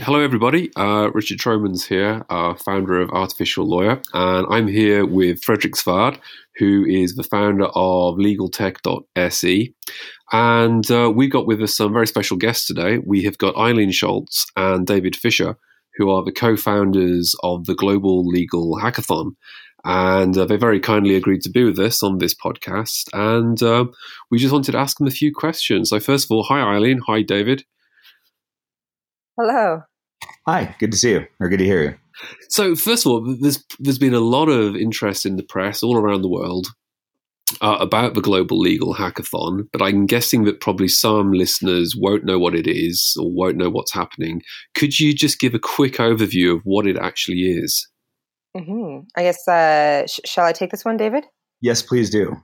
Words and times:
Hello, 0.00 0.20
everybody. 0.20 0.70
Uh, 0.76 1.10
Richard 1.12 1.40
Tromans 1.40 1.84
here, 1.84 2.24
uh, 2.30 2.54
founder 2.54 3.00
of 3.00 3.10
Artificial 3.10 3.66
Lawyer, 3.66 4.00
and 4.14 4.46
I'm 4.48 4.68
here 4.68 5.04
with 5.04 5.42
Fredrik 5.42 5.74
Svard, 5.74 6.20
who 6.56 6.84
is 6.84 7.16
the 7.16 7.24
founder 7.24 7.64
of 7.74 8.14
LegalTech.se. 8.14 9.74
And 10.30 10.90
uh, 10.90 11.12
we 11.12 11.26
got 11.26 11.48
with 11.48 11.60
us 11.60 11.76
some 11.76 11.92
very 11.92 12.06
special 12.06 12.36
guests 12.36 12.64
today. 12.68 12.98
We 12.98 13.24
have 13.24 13.38
got 13.38 13.56
Aileen 13.56 13.90
Schultz 13.90 14.46
and 14.56 14.86
David 14.86 15.16
Fisher, 15.16 15.56
who 15.96 16.10
are 16.10 16.22
the 16.22 16.32
co 16.32 16.56
founders 16.56 17.34
of 17.42 17.64
the 17.64 17.74
Global 17.74 18.24
Legal 18.24 18.78
Hackathon. 18.80 19.32
And 19.84 20.38
uh, 20.38 20.44
they 20.44 20.56
very 20.56 20.78
kindly 20.78 21.16
agreed 21.16 21.42
to 21.42 21.50
be 21.50 21.64
with 21.64 21.78
us 21.80 22.04
on 22.04 22.18
this 22.18 22.34
podcast. 22.34 23.08
And 23.12 23.60
uh, 23.64 23.86
we 24.30 24.38
just 24.38 24.52
wanted 24.52 24.72
to 24.72 24.78
ask 24.78 24.98
them 24.98 25.08
a 25.08 25.10
few 25.10 25.34
questions. 25.34 25.90
So, 25.90 25.98
first 25.98 26.26
of 26.26 26.30
all, 26.30 26.44
hi, 26.44 26.60
Aileen. 26.60 27.00
Hi, 27.08 27.22
David. 27.22 27.64
Hello. 29.36 29.87
Hi, 30.46 30.74
good 30.78 30.92
to 30.92 30.98
see 30.98 31.12
you, 31.12 31.26
or 31.40 31.48
good 31.48 31.58
to 31.58 31.64
hear 31.64 31.82
you. 31.82 31.94
So, 32.48 32.74
first 32.74 33.06
of 33.06 33.12
all, 33.12 33.36
there's 33.40 33.64
there's 33.78 33.98
been 33.98 34.14
a 34.14 34.20
lot 34.20 34.48
of 34.48 34.76
interest 34.76 35.26
in 35.26 35.36
the 35.36 35.42
press 35.42 35.82
all 35.82 35.96
around 35.96 36.22
the 36.22 36.28
world 36.28 36.68
uh, 37.60 37.76
about 37.80 38.14
the 38.14 38.20
Global 38.20 38.58
Legal 38.58 38.94
Hackathon, 38.94 39.68
but 39.72 39.82
I'm 39.82 40.06
guessing 40.06 40.44
that 40.44 40.60
probably 40.60 40.88
some 40.88 41.32
listeners 41.32 41.94
won't 41.96 42.24
know 42.24 42.38
what 42.38 42.54
it 42.54 42.66
is 42.66 43.16
or 43.18 43.30
won't 43.30 43.56
know 43.56 43.70
what's 43.70 43.92
happening. 43.92 44.42
Could 44.74 44.98
you 44.98 45.14
just 45.14 45.40
give 45.40 45.54
a 45.54 45.58
quick 45.58 45.94
overview 45.94 46.56
of 46.56 46.62
what 46.64 46.86
it 46.86 46.96
actually 46.96 47.42
is? 47.42 47.88
Mm-hmm. 48.56 49.06
I 49.16 49.22
guess, 49.22 49.46
uh, 49.46 50.06
sh- 50.06 50.20
shall 50.24 50.44
I 50.44 50.52
take 50.52 50.70
this 50.70 50.84
one, 50.84 50.96
David? 50.96 51.24
Yes, 51.60 51.82
please 51.82 52.10
do. 52.10 52.36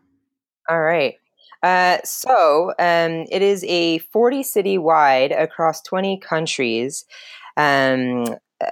All 0.68 0.80
right. 0.80 1.14
Uh, 1.64 1.96
so 2.04 2.74
um, 2.78 3.24
it 3.32 3.40
is 3.40 3.64
a 3.64 3.98
40 4.12 4.42
city 4.42 4.76
wide 4.76 5.32
across 5.32 5.80
20 5.80 6.18
countries 6.18 7.06
um, 7.56 8.26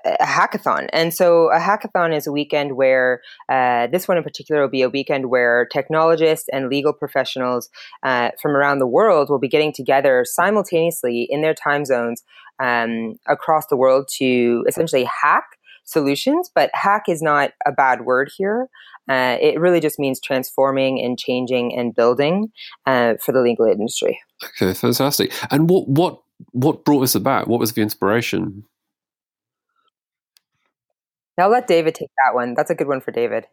a 0.05 0.25
hackathon. 0.25 0.89
And 0.93 1.13
so 1.13 1.51
a 1.51 1.59
hackathon 1.59 2.15
is 2.15 2.27
a 2.27 2.33
weekend 2.33 2.77
where, 2.77 3.23
uh, 3.49 3.87
this 3.87 4.07
one 4.07 4.19
in 4.19 4.23
particular 4.23 4.61
will 4.61 4.69
be 4.69 4.83
a 4.83 4.91
weekend 4.91 5.31
where 5.31 5.67
technologists 5.73 6.49
and 6.53 6.69
legal 6.69 6.93
professionals 6.93 7.71
uh, 8.03 8.31
from 8.41 8.53
around 8.53 8.79
the 8.79 8.87
world 8.87 9.31
will 9.31 9.39
be 9.39 9.49
getting 9.49 9.73
together 9.73 10.25
simultaneously 10.27 11.27
in 11.31 11.41
their 11.41 11.55
time 11.55 11.87
zones 11.87 12.23
um, 12.61 13.15
across 13.27 13.67
the 13.69 13.77
world 13.77 14.07
to 14.19 14.65
essentially 14.69 15.05
hack 15.23 15.45
solutions. 15.85 16.51
But 16.55 16.71
hack 16.75 17.05
is 17.09 17.23
not 17.23 17.53
a 17.67 17.73
bad 17.73 18.03
word 18.03 18.31
here. 18.37 18.69
Uh, 19.11 19.37
it 19.41 19.59
really 19.59 19.81
just 19.81 19.99
means 19.99 20.21
transforming 20.21 21.01
and 21.01 21.19
changing 21.19 21.77
and 21.77 21.95
building 21.95 22.53
uh, 22.87 23.15
for 23.21 23.33
the 23.33 23.41
legal 23.41 23.67
industry. 23.67 24.21
Okay, 24.45 24.75
fantastic. 24.75 25.33
And 25.51 25.69
what 25.69 25.89
what 25.89 26.21
what 26.53 26.85
brought 26.85 27.01
this 27.01 27.15
about? 27.15 27.49
What 27.49 27.61
was 27.61 27.73
the 27.73 27.83
inspiration? 27.83 28.65
I'll 31.39 31.51
let 31.51 31.67
David 31.67 31.95
take 31.95 32.11
that 32.25 32.35
one. 32.35 32.55
That's 32.55 32.71
a 32.71 32.75
good 32.75 32.89
one 32.89 33.01
for 33.01 33.11
David. 33.11 33.47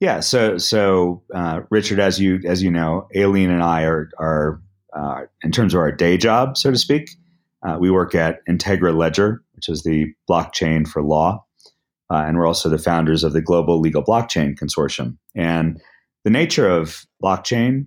Yeah. 0.00 0.20
So, 0.20 0.58
so 0.58 1.22
uh, 1.34 1.62
Richard, 1.70 1.98
as 2.00 2.20
you 2.20 2.40
as 2.44 2.62
you 2.62 2.70
know, 2.70 3.08
Aileen 3.16 3.50
and 3.50 3.62
I 3.62 3.82
are 3.84 4.10
are 4.18 4.60
uh, 4.92 5.22
in 5.42 5.50
terms 5.50 5.74
of 5.74 5.80
our 5.80 5.92
day 5.92 6.16
job, 6.16 6.56
so 6.56 6.70
to 6.70 6.78
speak. 6.78 7.10
Uh, 7.62 7.78
we 7.80 7.90
work 7.90 8.14
at 8.14 8.40
Integra 8.46 8.94
Ledger, 8.94 9.42
which 9.54 9.68
is 9.68 9.82
the 9.82 10.12
blockchain 10.28 10.86
for 10.86 11.02
law, 11.02 11.43
uh, 12.14 12.24
and 12.24 12.38
we're 12.38 12.46
also 12.46 12.68
the 12.68 12.78
founders 12.78 13.24
of 13.24 13.32
the 13.32 13.42
Global 13.42 13.80
Legal 13.80 14.02
Blockchain 14.02 14.56
Consortium. 14.56 15.16
And 15.34 15.80
the 16.22 16.30
nature 16.30 16.68
of 16.68 17.04
blockchain 17.22 17.86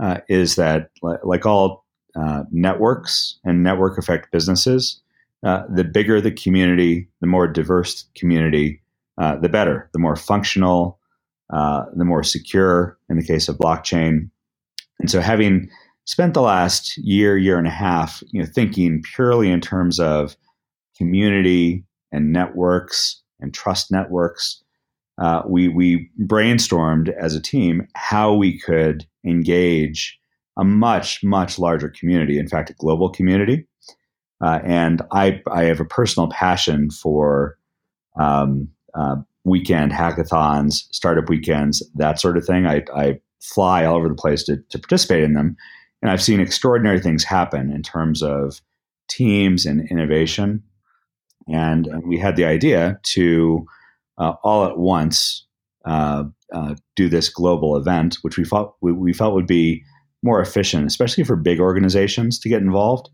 uh, 0.00 0.18
is 0.28 0.56
that, 0.56 0.90
like 1.02 1.46
all 1.46 1.84
uh, 2.16 2.42
networks 2.50 3.38
and 3.44 3.62
network 3.62 3.96
effect 3.96 4.32
businesses, 4.32 5.00
uh, 5.44 5.62
the 5.72 5.84
bigger 5.84 6.20
the 6.20 6.32
community, 6.32 7.08
the 7.20 7.28
more 7.28 7.46
diverse 7.46 8.06
community, 8.16 8.82
uh, 9.18 9.36
the 9.36 9.48
better, 9.48 9.88
the 9.92 10.00
more 10.00 10.16
functional, 10.16 10.98
uh, 11.50 11.84
the 11.94 12.04
more 12.04 12.24
secure 12.24 12.98
in 13.08 13.18
the 13.18 13.24
case 13.24 13.48
of 13.48 13.56
blockchain. 13.56 14.30
And 14.98 15.08
so, 15.08 15.20
having 15.20 15.70
spent 16.06 16.34
the 16.34 16.42
last 16.42 16.98
year, 16.98 17.38
year 17.38 17.56
and 17.56 17.68
a 17.68 17.70
half, 17.70 18.20
you 18.32 18.42
know, 18.42 18.48
thinking 18.52 19.00
purely 19.14 19.48
in 19.48 19.60
terms 19.60 20.00
of 20.00 20.36
community 20.96 21.84
and 22.10 22.32
networks 22.32 23.19
and 23.40 23.54
trust 23.54 23.90
networks, 23.90 24.62
uh, 25.18 25.42
we 25.46 25.68
we 25.68 26.10
brainstormed 26.22 27.12
as 27.16 27.34
a 27.34 27.42
team 27.42 27.86
how 27.94 28.34
we 28.34 28.58
could 28.58 29.06
engage 29.24 30.18
a 30.56 30.64
much 30.64 31.22
much 31.22 31.58
larger 31.58 31.88
community, 31.88 32.38
in 32.38 32.48
fact, 32.48 32.70
a 32.70 32.74
global 32.74 33.08
community, 33.10 33.66
uh, 34.42 34.60
and 34.64 35.02
I, 35.12 35.42
I 35.50 35.64
have 35.64 35.80
a 35.80 35.84
personal 35.84 36.28
passion 36.28 36.90
for 36.90 37.58
um, 38.18 38.68
uh, 38.94 39.16
weekend 39.44 39.92
hackathons, 39.92 40.86
startup 40.92 41.28
weekends, 41.28 41.82
that 41.94 42.20
sort 42.20 42.36
of 42.36 42.44
thing. 42.44 42.66
I, 42.66 42.84
I 42.94 43.20
fly 43.40 43.84
all 43.84 43.96
over 43.96 44.08
the 44.08 44.14
place 44.14 44.42
to, 44.44 44.56
to 44.70 44.78
participate 44.78 45.22
in 45.22 45.34
them. 45.34 45.56
And 46.02 46.10
I've 46.10 46.22
seen 46.22 46.40
extraordinary 46.40 47.00
things 47.00 47.24
happen 47.24 47.70
in 47.70 47.82
terms 47.82 48.22
of 48.22 48.60
teams 49.08 49.66
and 49.66 49.86
innovation. 49.90 50.62
And, 51.48 51.86
and 51.86 52.06
we 52.06 52.18
had 52.18 52.36
the 52.36 52.44
idea 52.44 53.00
to 53.14 53.66
uh, 54.18 54.34
all 54.42 54.66
at 54.66 54.78
once 54.78 55.46
uh, 55.84 56.24
uh, 56.52 56.74
do 56.96 57.08
this 57.08 57.28
global 57.28 57.76
event, 57.76 58.18
which 58.22 58.36
we 58.36 58.44
thought 58.44 58.74
we, 58.80 58.92
we, 58.92 59.12
felt 59.12 59.34
would 59.34 59.46
be 59.46 59.82
more 60.22 60.40
efficient, 60.40 60.86
especially 60.86 61.24
for 61.24 61.36
big 61.36 61.60
organizations 61.60 62.38
to 62.38 62.48
get 62.48 62.60
involved. 62.60 63.08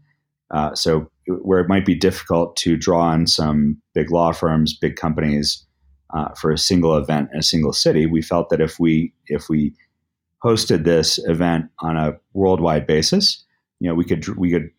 Uh, 0.51 0.75
so 0.75 1.11
where 1.27 1.61
it 1.61 1.69
might 1.69 1.85
be 1.85 1.95
difficult 1.95 2.57
to 2.57 2.77
draw 2.77 3.03
on 3.03 3.27
some 3.27 3.81
big 3.95 4.11
law 4.11 4.33
firms, 4.33 4.77
big 4.77 4.97
companies 4.97 5.65
uh, 6.15 6.29
for 6.35 6.51
a 6.51 6.59
single 6.59 6.97
event 6.97 7.29
in 7.33 7.41
a 7.41 7.43
single 7.43 7.73
city, 7.73 8.07
we 8.07 8.23
felt 8.23 8.49
that 8.51 8.61
if 8.61 8.79
we 8.79 9.13
if 9.27 9.49
we 9.49 9.75
hosted 10.45 10.85
this 10.85 11.19
event 11.27 11.67
on 11.81 11.97
a 11.97 12.13
worldwide 12.33 12.87
basis, 12.87 13.45
you 13.81 13.89
know, 13.89 13.95
we 13.95 14.05
could 14.05 14.27
we 14.37 14.51
could 14.51 14.71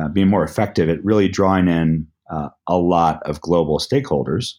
uh, 0.00 0.08
be 0.08 0.24
more 0.24 0.44
effective 0.44 0.88
at 0.88 1.04
really 1.04 1.28
drawing 1.28 1.68
in 1.68 2.06
uh, 2.30 2.48
a 2.68 2.76
lot 2.76 3.22
of 3.24 3.40
global 3.40 3.78
stakeholders. 3.78 4.54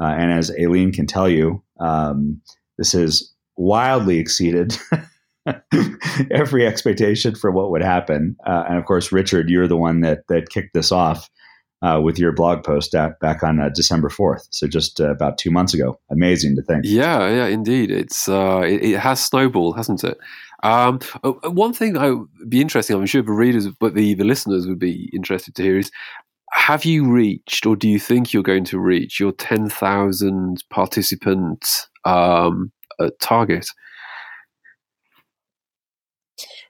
Uh, 0.00 0.06
and 0.06 0.32
as 0.32 0.50
Aileen 0.50 0.92
can 0.92 1.06
tell 1.06 1.28
you, 1.28 1.62
um, 1.80 2.40
this 2.78 2.92
has 2.92 3.32
wildly 3.56 4.18
exceeded 4.18 4.76
every 6.30 6.66
expectation 6.66 7.34
for 7.34 7.50
what 7.50 7.70
would 7.70 7.82
happen. 7.82 8.36
Uh, 8.46 8.64
and 8.68 8.78
of 8.78 8.84
course, 8.84 9.12
Richard, 9.12 9.48
you're 9.48 9.68
the 9.68 9.76
one 9.76 10.00
that 10.00 10.26
that 10.28 10.50
kicked 10.50 10.74
this 10.74 10.92
off 10.92 11.28
uh, 11.82 12.00
with 12.02 12.18
your 12.18 12.32
blog 12.32 12.64
post 12.64 12.94
at, 12.94 13.18
back 13.20 13.42
on 13.42 13.60
uh, 13.60 13.68
December 13.68 14.08
4th. 14.08 14.46
So 14.50 14.66
just 14.66 15.00
uh, 15.00 15.10
about 15.10 15.38
two 15.38 15.50
months 15.50 15.74
ago. 15.74 15.98
Amazing 16.10 16.56
to 16.56 16.62
think. 16.62 16.84
Yeah, 16.84 17.28
yeah, 17.28 17.46
indeed. 17.46 17.90
It's 17.90 18.28
uh, 18.28 18.62
it, 18.64 18.82
it, 18.82 18.98
has 18.98 19.24
snowballed, 19.24 19.76
hasn't 19.76 20.04
it? 20.04 20.18
Um, 20.62 21.00
uh, 21.22 21.32
one 21.50 21.72
thing 21.72 21.92
that 21.92 22.08
would 22.08 22.50
be 22.50 22.60
interesting, 22.60 22.96
I'm 22.96 23.06
sure 23.06 23.22
the 23.22 23.32
readers, 23.32 23.68
but 23.68 23.94
the, 23.94 24.14
the 24.14 24.24
listeners 24.24 24.66
would 24.66 24.78
be 24.78 25.10
interested 25.12 25.54
to 25.56 25.62
hear 25.62 25.78
is 25.78 25.90
have 26.52 26.84
you 26.84 27.10
reached, 27.10 27.66
or 27.66 27.76
do 27.76 27.88
you 27.88 27.98
think 27.98 28.32
you're 28.32 28.42
going 28.42 28.64
to 28.64 28.78
reach 28.78 29.20
your 29.20 29.32
10,000 29.32 30.64
participant 30.70 31.66
um, 32.04 32.72
target? 33.20 33.66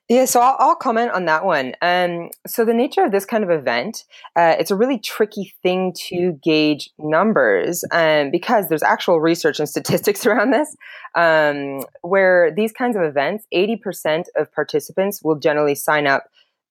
Yeah, 0.09 0.25
so 0.27 0.41
I'll, 0.41 0.55
I'll, 0.61 0.77
comment 0.77 1.11
on 1.11 1.25
that 1.25 1.45
one. 1.45 1.75
Um, 1.83 2.31
so 2.47 2.65
the 2.65 2.73
nature 2.73 3.03
of 3.03 3.11
this 3.11 3.25
kind 3.25 3.43
of 3.43 3.51
event, 3.51 4.05
uh, 4.37 4.55
it's 4.57 4.71
a 4.71 4.77
really 4.77 5.01
tricky 5.01 5.53
thing 5.65 5.93
to 6.09 6.39
gauge 6.45 6.91
numbers 6.97 7.83
um, 7.91 8.31
because 8.31 8.69
there's 8.69 8.85
actual 8.85 9.19
research 9.21 9.59
and 9.59 9.69
statistics 9.69 10.25
around 10.27 10.53
this, 10.53 10.77
um, 11.17 11.81
where 12.03 12.53
these 12.55 12.71
kinds 12.71 12.95
of 12.95 13.03
events, 13.03 13.47
80% 13.53 14.27
of 14.37 14.53
participants 14.53 15.23
will 15.25 15.41
generally 15.41 15.75
sign 15.75 16.07
up 16.07 16.27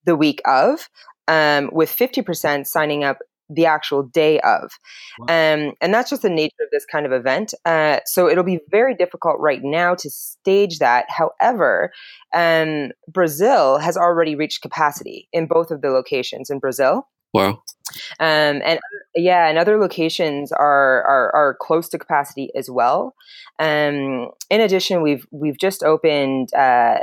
the 0.05 0.16
week 0.16 0.41
of, 0.45 0.87
um, 1.28 1.69
with 1.72 1.90
50% 1.90 2.68
signing 2.68 3.03
up 3.03 3.19
the 3.50 3.66
actual 3.66 4.03
day 4.03 4.40
of. 4.40 4.72
Wow. 5.20 5.26
Um, 5.26 5.73
and 5.82 5.94
that's 5.94 6.09
just 6.09 6.23
the 6.23 6.29
nature 6.29 6.64
of 6.64 6.70
this 6.72 6.85
kind 6.85 7.05
of 7.05 7.11
event. 7.11 7.53
Uh, 7.66 7.99
so 8.05 8.28
it'll 8.28 8.44
be 8.44 8.59
very 8.70 8.96
difficult 8.96 9.35
right 9.40 9.61
now 9.64 9.96
to 9.96 10.09
stage 10.09 10.79
that. 10.79 11.05
However, 11.09 11.91
um, 12.34 12.91
Brazil 13.08 13.78
has 13.78 13.97
already 13.97 14.35
reached 14.35 14.61
capacity 14.61 15.28
in 15.32 15.47
both 15.47 15.72
of 15.72 15.82
the 15.82 15.90
locations 15.90 16.49
in 16.49 16.59
Brazil. 16.59 17.08
Wow. 17.34 17.61
Um, 18.20 18.61
and 18.64 18.79
yeah, 19.14 19.47
and 19.47 19.58
other 19.58 19.78
locations 19.78 20.52
are, 20.52 21.03
are, 21.03 21.35
are 21.35 21.58
close 21.59 21.90
to 21.90 21.99
capacity 21.99 22.49
as 22.55 22.70
well. 22.70 23.14
Um, 23.59 24.29
in 24.49 24.61
addition, 24.61 25.02
we've 25.02 25.26
we've 25.32 25.58
just 25.58 25.84
opened 25.84 26.53
uh, 26.53 26.97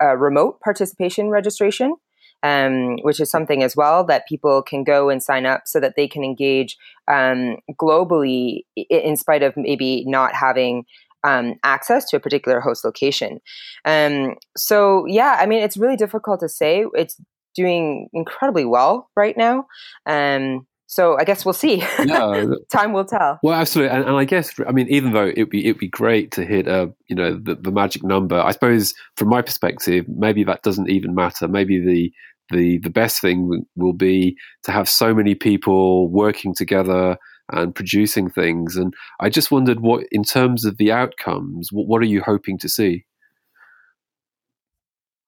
a 0.00 0.16
remote 0.16 0.60
participation 0.60 1.30
registration 1.30 1.96
um, 2.42 2.96
which 3.02 3.20
is 3.20 3.30
something 3.30 3.62
as 3.62 3.74
well 3.76 4.04
that 4.04 4.28
people 4.28 4.62
can 4.62 4.84
go 4.84 5.08
and 5.08 5.22
sign 5.22 5.46
up 5.46 5.62
so 5.66 5.80
that 5.80 5.94
they 5.96 6.08
can 6.08 6.24
engage 6.24 6.76
um, 7.10 7.56
globally 7.80 8.60
in 8.76 9.16
spite 9.16 9.42
of 9.42 9.56
maybe 9.56 10.04
not 10.06 10.34
having 10.34 10.84
um, 11.24 11.54
access 11.64 12.04
to 12.10 12.16
a 12.16 12.20
particular 12.20 12.60
host 12.60 12.84
location. 12.84 13.40
Um, 13.84 14.36
so, 14.56 15.06
yeah, 15.06 15.38
I 15.40 15.46
mean, 15.46 15.62
it's 15.62 15.76
really 15.76 15.96
difficult 15.96 16.40
to 16.40 16.48
say. 16.48 16.84
It's 16.94 17.18
doing 17.54 18.08
incredibly 18.12 18.64
well 18.64 19.08
right 19.16 19.36
now. 19.36 19.66
Um, 20.06 20.66
so 20.86 21.16
I 21.18 21.24
guess 21.24 21.44
we'll 21.44 21.54
see. 21.54 21.82
Yeah, 22.04 22.44
time 22.72 22.92
will 22.92 23.04
tell. 23.04 23.38
Well, 23.42 23.58
absolutely, 23.58 23.96
and, 23.96 24.06
and, 24.06 24.16
I 24.16 24.24
guess 24.24 24.52
I 24.66 24.72
mean, 24.72 24.88
even 24.88 25.12
though 25.12 25.26
it'd 25.26 25.50
be 25.50 25.64
it'd 25.64 25.78
be 25.78 25.88
great 25.88 26.30
to 26.32 26.44
hit 26.44 26.68
a 26.68 26.92
you 27.08 27.16
know 27.16 27.38
the, 27.42 27.54
the 27.54 27.72
magic 27.72 28.04
number, 28.04 28.40
I 28.40 28.52
suppose 28.52 28.94
from 29.16 29.28
my 29.28 29.42
perspective, 29.42 30.06
maybe 30.08 30.44
that 30.44 30.62
doesn't 30.62 30.90
even 30.90 31.14
matter. 31.14 31.48
Maybe 31.48 31.78
the 31.78 32.12
the 32.50 32.78
the 32.78 32.90
best 32.90 33.20
thing 33.20 33.64
will 33.76 33.94
be 33.94 34.36
to 34.64 34.72
have 34.72 34.88
so 34.88 35.14
many 35.14 35.34
people 35.34 36.08
working 36.10 36.54
together 36.54 37.16
and 37.50 37.74
producing 37.74 38.30
things. 38.30 38.76
And 38.76 38.94
I 39.20 39.28
just 39.28 39.50
wondered 39.50 39.80
what, 39.80 40.04
in 40.10 40.22
terms 40.22 40.64
of 40.64 40.78
the 40.78 40.92
outcomes, 40.92 41.70
what, 41.72 41.86
what 41.86 42.02
are 42.02 42.06
you 42.06 42.22
hoping 42.22 42.58
to 42.58 42.68
see? 42.68 43.04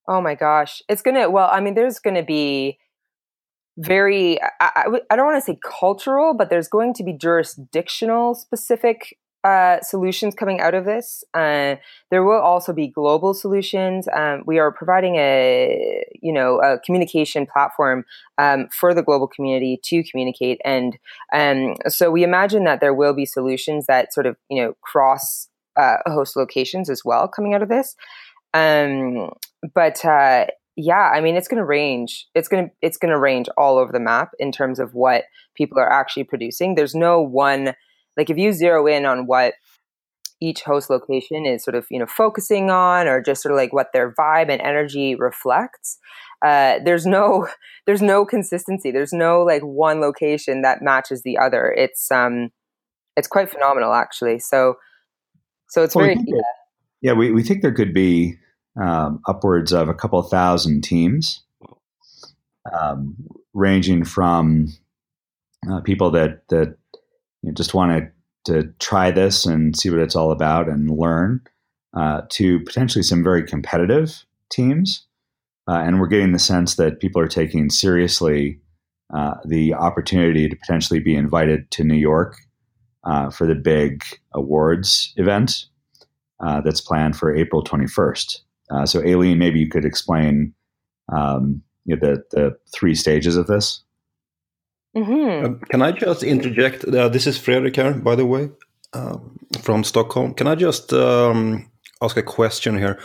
Oh 0.08 0.20
my 0.20 0.34
gosh, 0.34 0.82
it's 0.88 1.02
gonna. 1.02 1.28
Well, 1.28 1.48
I 1.50 1.60
mean, 1.60 1.74
there's 1.74 1.98
gonna 1.98 2.22
be 2.22 2.78
very 3.78 4.38
I, 4.60 4.84
don't 5.16 5.26
want 5.26 5.36
to 5.36 5.52
say 5.52 5.58
cultural 5.62 6.34
but 6.34 6.48
there's 6.48 6.68
going 6.68 6.94
to 6.94 7.04
be 7.04 7.12
jurisdictional 7.12 8.34
specific 8.34 9.18
uh, 9.46 9.80
solutions 9.80 10.34
coming 10.34 10.60
out 10.60 10.74
of 10.74 10.84
this. 10.84 11.22
Uh, 11.32 11.76
there 12.10 12.24
will 12.24 12.40
also 12.40 12.72
be 12.72 12.88
global 12.88 13.32
solutions. 13.32 14.08
Um, 14.12 14.42
we 14.44 14.58
are 14.58 14.72
providing 14.72 15.14
a 15.16 16.04
you 16.20 16.32
know 16.32 16.60
a 16.60 16.80
communication 16.80 17.46
platform 17.46 18.04
um, 18.38 18.66
for 18.72 18.92
the 18.92 19.04
global 19.04 19.28
community 19.28 19.78
to 19.84 20.02
communicate, 20.02 20.60
and 20.64 20.98
um, 21.32 21.76
so 21.86 22.10
we 22.10 22.24
imagine 22.24 22.64
that 22.64 22.80
there 22.80 22.94
will 22.94 23.14
be 23.14 23.24
solutions 23.24 23.86
that 23.86 24.12
sort 24.12 24.26
of 24.26 24.36
you 24.50 24.60
know 24.60 24.74
cross 24.80 25.48
uh, 25.76 25.98
host 26.06 26.34
locations 26.34 26.90
as 26.90 27.04
well 27.04 27.28
coming 27.28 27.54
out 27.54 27.62
of 27.62 27.68
this. 27.68 27.94
Um, 28.52 29.30
but 29.74 30.04
uh, 30.04 30.46
yeah, 30.76 31.10
I 31.14 31.20
mean, 31.22 31.36
it's 31.36 31.48
going 31.48 31.58
to 31.58 31.64
range. 31.64 32.26
It's 32.34 32.48
going 32.48 32.66
to 32.66 32.70
it's 32.82 32.98
going 32.98 33.10
to 33.10 33.18
range 33.18 33.48
all 33.56 33.78
over 33.78 33.92
the 33.92 34.00
map 34.00 34.30
in 34.38 34.52
terms 34.52 34.78
of 34.78 34.94
what 34.94 35.24
people 35.54 35.78
are 35.78 35.90
actually 35.90 36.24
producing. 36.24 36.74
There's 36.74 36.94
no 36.94 37.20
one 37.20 37.74
like 38.16 38.30
if 38.30 38.36
you 38.36 38.52
zero 38.52 38.86
in 38.86 39.06
on 39.06 39.26
what 39.26 39.54
each 40.40 40.62
host 40.62 40.90
location 40.90 41.46
is 41.46 41.64
sort 41.64 41.74
of 41.74 41.86
you 41.90 41.98
know 41.98 42.06
focusing 42.06 42.70
on 42.70 43.08
or 43.08 43.22
just 43.22 43.42
sort 43.42 43.52
of 43.52 43.56
like 43.56 43.72
what 43.72 43.92
their 43.92 44.12
vibe 44.12 44.50
and 44.50 44.60
energy 44.60 45.14
reflects 45.14 45.98
uh, 46.44 46.78
there's 46.84 47.06
no 47.06 47.48
there's 47.86 48.02
no 48.02 48.26
consistency 48.26 48.90
there's 48.90 49.12
no 49.12 49.42
like 49.42 49.62
one 49.62 50.00
location 50.00 50.62
that 50.62 50.82
matches 50.82 51.22
the 51.22 51.38
other 51.38 51.74
it's 51.76 52.10
um 52.10 52.50
it's 53.16 53.28
quite 53.28 53.50
phenomenal 53.50 53.94
actually 53.94 54.38
so 54.38 54.74
so 55.68 55.82
it's 55.82 55.94
well, 55.94 56.04
very 56.04 56.16
yeah. 56.26 56.42
yeah 57.00 57.12
we, 57.14 57.32
we 57.32 57.42
think 57.42 57.62
there 57.62 57.72
could 57.72 57.94
be 57.94 58.36
um, 58.80 59.20
upwards 59.26 59.72
of 59.72 59.88
a 59.88 59.94
couple 59.94 60.22
thousand 60.22 60.82
teams, 60.82 61.42
um, 62.72 63.16
ranging 63.54 64.04
from 64.04 64.68
uh, 65.70 65.80
people 65.80 66.10
that 66.10 66.46
that 66.48 66.76
you 67.42 67.50
know, 67.50 67.54
just 67.54 67.74
want 67.74 67.92
to 67.92 68.10
to 68.52 68.72
try 68.78 69.10
this 69.10 69.44
and 69.44 69.76
see 69.76 69.90
what 69.90 69.98
it's 69.98 70.14
all 70.14 70.30
about 70.30 70.68
and 70.68 70.90
learn, 70.90 71.40
uh, 71.94 72.22
to 72.28 72.60
potentially 72.60 73.02
some 73.02 73.24
very 73.24 73.44
competitive 73.44 74.24
teams. 74.50 75.04
Uh, 75.68 75.82
and 75.84 75.98
we're 75.98 76.06
getting 76.06 76.30
the 76.32 76.38
sense 76.38 76.76
that 76.76 77.00
people 77.00 77.20
are 77.20 77.26
taking 77.26 77.70
seriously 77.70 78.60
uh, 79.12 79.34
the 79.44 79.74
opportunity 79.74 80.48
to 80.48 80.56
potentially 80.56 81.00
be 81.00 81.14
invited 81.14 81.70
to 81.72 81.84
New 81.84 81.96
York 81.96 82.36
uh, 83.04 83.30
for 83.30 83.46
the 83.46 83.54
big 83.54 84.04
awards 84.32 85.12
event 85.16 85.66
uh, 86.40 86.60
that's 86.60 86.80
planned 86.80 87.16
for 87.16 87.34
April 87.34 87.64
21st. 87.64 88.40
Uh, 88.70 88.86
so, 88.86 89.00
Aileen, 89.00 89.38
maybe 89.38 89.60
you 89.60 89.68
could 89.68 89.84
explain 89.84 90.54
um, 91.14 91.62
you 91.84 91.96
know, 91.96 92.00
the 92.00 92.24
the 92.30 92.58
three 92.74 92.94
stages 92.94 93.36
of 93.36 93.46
this. 93.46 93.82
Mm-hmm. 94.96 95.46
Um, 95.46 95.60
can 95.70 95.82
I 95.82 95.92
just 95.92 96.22
interject? 96.22 96.84
Uh, 96.84 97.08
this 97.08 97.26
is 97.26 97.38
Fredrik 97.38 97.76
here, 97.76 97.94
by 97.94 98.16
the 98.16 98.26
way, 98.26 98.50
um, 98.92 99.38
from 99.60 99.84
Stockholm. 99.84 100.34
Can 100.34 100.46
I 100.46 100.54
just 100.54 100.92
um, 100.92 101.70
ask 102.02 102.16
a 102.16 102.22
question 102.22 102.78
here? 102.78 102.98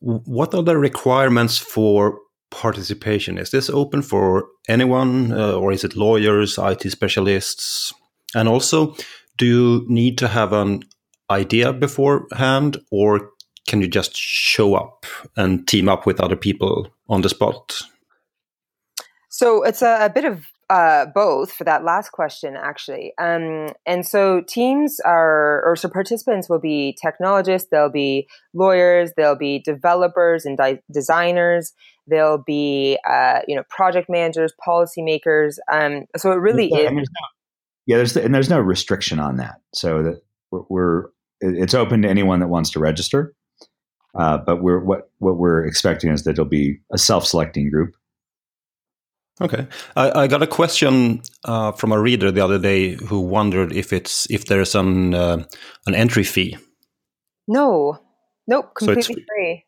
What 0.00 0.54
are 0.54 0.62
the 0.62 0.76
requirements 0.76 1.58
for 1.58 2.18
participation? 2.50 3.38
Is 3.38 3.50
this 3.50 3.68
open 3.68 4.02
for 4.02 4.46
anyone, 4.68 5.32
uh, 5.32 5.54
or 5.54 5.72
is 5.72 5.82
it 5.82 5.96
lawyers, 5.96 6.58
IT 6.58 6.88
specialists? 6.90 7.92
And 8.34 8.48
also, 8.48 8.94
do 9.36 9.46
you 9.46 9.86
need 9.88 10.18
to 10.18 10.28
have 10.28 10.52
an 10.52 10.82
idea 11.30 11.72
beforehand, 11.72 12.76
or 12.90 13.30
can 13.66 13.80
you 13.80 13.88
just 13.88 14.16
show 14.16 14.74
up 14.74 15.06
and 15.36 15.66
team 15.66 15.88
up 15.88 16.06
with 16.06 16.20
other 16.20 16.36
people 16.36 16.88
on 17.08 17.22
the 17.22 17.28
spot? 17.28 17.80
So 19.28 19.62
it's 19.64 19.82
a, 19.82 20.06
a 20.06 20.10
bit 20.10 20.24
of 20.24 20.46
uh, 20.70 21.06
both 21.14 21.52
for 21.52 21.64
that 21.64 21.84
last 21.84 22.10
question, 22.10 22.56
actually. 22.56 23.12
Um, 23.18 23.68
and 23.86 24.06
so 24.06 24.42
teams 24.46 25.00
are, 25.04 25.62
or 25.64 25.76
so 25.76 25.88
participants 25.88 26.48
will 26.48 26.60
be 26.60 26.96
technologists, 27.02 27.68
they'll 27.70 27.90
be 27.90 28.28
lawyers, 28.54 29.12
they'll 29.16 29.36
be 29.36 29.58
developers 29.58 30.44
and 30.44 30.56
di- 30.56 30.80
designers, 30.92 31.72
they'll 32.06 32.38
be, 32.38 32.98
uh, 33.08 33.40
you 33.46 33.56
know, 33.56 33.64
project 33.68 34.08
managers, 34.08 34.52
policymakers. 34.66 35.56
Um, 35.70 36.04
so 36.16 36.32
it 36.32 36.36
really 36.36 36.68
is. 36.68 36.90
No, 36.90 37.02
yeah, 37.86 37.96
there's 37.96 38.14
the, 38.14 38.24
and 38.24 38.34
there's 38.34 38.50
no 38.50 38.60
restriction 38.60 39.18
on 39.18 39.36
that. 39.36 39.60
So 39.74 40.02
that 40.02 40.22
we're, 40.50 40.62
we're, 40.68 41.04
it's 41.40 41.74
open 41.74 42.02
to 42.02 42.08
anyone 42.08 42.40
that 42.40 42.48
wants 42.48 42.70
to 42.70 42.78
register. 42.78 43.34
Uh, 44.14 44.38
but 44.38 44.62
we're 44.62 44.78
what 44.78 45.10
what 45.18 45.36
we're 45.36 45.64
expecting 45.64 46.10
is 46.10 46.22
that 46.24 46.32
it'll 46.32 46.44
be 46.44 46.78
a 46.92 46.98
self-selecting 46.98 47.70
group. 47.70 47.96
Okay, 49.40 49.66
I, 49.96 50.22
I 50.22 50.26
got 50.28 50.42
a 50.42 50.46
question 50.46 51.22
uh, 51.44 51.72
from 51.72 51.90
a 51.90 51.98
reader 51.98 52.30
the 52.30 52.44
other 52.44 52.58
day 52.58 52.94
who 52.94 53.20
wondered 53.20 53.72
if 53.72 53.92
it's 53.92 54.30
if 54.30 54.46
there's 54.46 54.76
an 54.76 55.14
uh, 55.14 55.44
an 55.86 55.94
entry 55.94 56.22
fee. 56.22 56.56
No, 57.48 57.98
nope, 58.46 58.74
completely 58.76 59.02
so 59.02 59.12
it's, 59.14 59.26
free. 59.28 59.64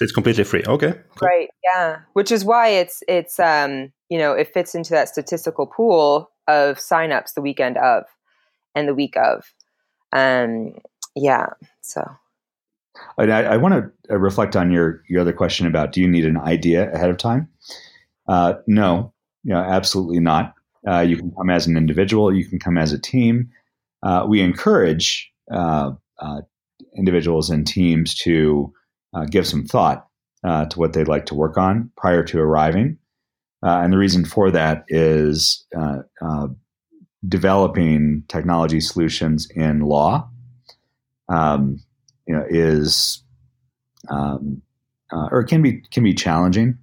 It's 0.00 0.12
completely 0.12 0.44
free. 0.44 0.62
Okay, 0.64 0.92
cool. 0.92 1.28
right? 1.28 1.48
Yeah, 1.64 1.98
which 2.12 2.30
is 2.30 2.44
why 2.44 2.68
it's 2.68 3.02
it's 3.08 3.40
um 3.40 3.92
you 4.08 4.18
know 4.18 4.32
it 4.32 4.54
fits 4.54 4.76
into 4.76 4.90
that 4.90 5.08
statistical 5.08 5.66
pool 5.66 6.30
of 6.46 6.78
signups 6.78 7.34
the 7.34 7.42
weekend 7.42 7.76
of 7.76 8.04
and 8.76 8.86
the 8.86 8.94
week 8.94 9.16
of. 9.16 9.52
Um, 10.12 10.74
yeah, 11.16 11.48
so 11.82 12.08
I, 13.18 13.24
I 13.24 13.56
want 13.56 13.74
to 13.74 14.14
uh, 14.14 14.18
reflect 14.18 14.56
on 14.56 14.70
your 14.70 15.02
your 15.08 15.20
other 15.20 15.32
question 15.32 15.66
about 15.66 15.92
do 15.92 16.00
you 16.00 16.08
need 16.08 16.24
an 16.24 16.36
idea 16.36 16.92
ahead 16.92 17.10
of 17.10 17.16
time? 17.16 17.48
Uh, 18.28 18.54
no, 18.66 19.12
you 19.42 19.52
know, 19.52 19.60
absolutely 19.60 20.20
not. 20.20 20.54
Uh, 20.86 21.00
you 21.00 21.16
can 21.16 21.30
come 21.32 21.50
as 21.50 21.66
an 21.66 21.76
individual. 21.76 22.34
You 22.34 22.44
can 22.44 22.58
come 22.58 22.78
as 22.78 22.92
a 22.92 22.98
team. 22.98 23.50
Uh, 24.02 24.26
we 24.28 24.40
encourage 24.40 25.30
uh, 25.52 25.92
uh, 26.18 26.40
individuals 26.96 27.50
and 27.50 27.66
teams 27.66 28.14
to 28.14 28.72
give 29.30 29.46
some 29.46 29.64
thought 29.64 30.06
to 30.44 30.78
what 30.78 30.92
they'd 30.92 31.08
like 31.08 31.26
to 31.26 31.34
work 31.34 31.58
on 31.58 31.90
prior 31.96 32.22
to 32.22 32.38
arriving. 32.38 32.96
and 33.62 33.92
the 33.92 33.98
reason 33.98 34.24
for 34.24 34.50
that 34.50 34.84
is 34.88 35.66
developing 37.26 38.22
technology 38.28 38.80
solutions 38.80 39.48
in 39.56 39.80
law. 39.80 40.28
Um, 41.28 41.80
you 42.28 42.34
know 42.34 42.44
is 42.48 43.22
um, 44.08 44.62
uh, 45.12 45.28
or 45.32 45.42
can 45.42 45.62
be 45.62 45.80
can 45.90 46.04
be 46.04 46.14
challenging, 46.14 46.78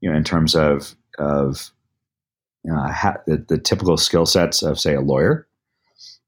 you 0.00 0.10
know, 0.10 0.16
in 0.16 0.22
terms 0.22 0.54
of 0.54 0.94
of 1.18 1.72
uh, 2.70 2.92
ha- 2.92 3.16
the, 3.26 3.44
the, 3.48 3.58
typical 3.58 3.96
skill 3.96 4.24
sets 4.24 4.62
of 4.62 4.78
say 4.78 4.94
a 4.94 5.00
lawyer 5.00 5.48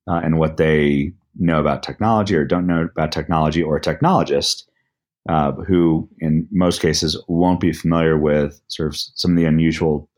uh, 0.09 0.21
and 0.25 0.39
what 0.39 0.57
they 0.57 1.13
know 1.37 1.61
about 1.61 1.83
technology 1.83 2.35
or 2.35 2.45
don't 2.45 2.67
know 2.67 2.83
about 2.83 3.13
technology, 3.13 3.63
or 3.63 3.77
a 3.77 3.81
technologist 3.81 4.65
uh, 5.29 5.53
who, 5.53 6.09
in 6.19 6.47
most 6.51 6.81
cases, 6.81 7.23
won't 7.29 7.61
be 7.61 7.73
familiar 7.73 8.19
with 8.19 8.61
sort 8.69 8.89
of 8.89 8.97
some 8.97 9.33
of 9.33 9.37
the 9.37 9.45
unusual 9.45 10.09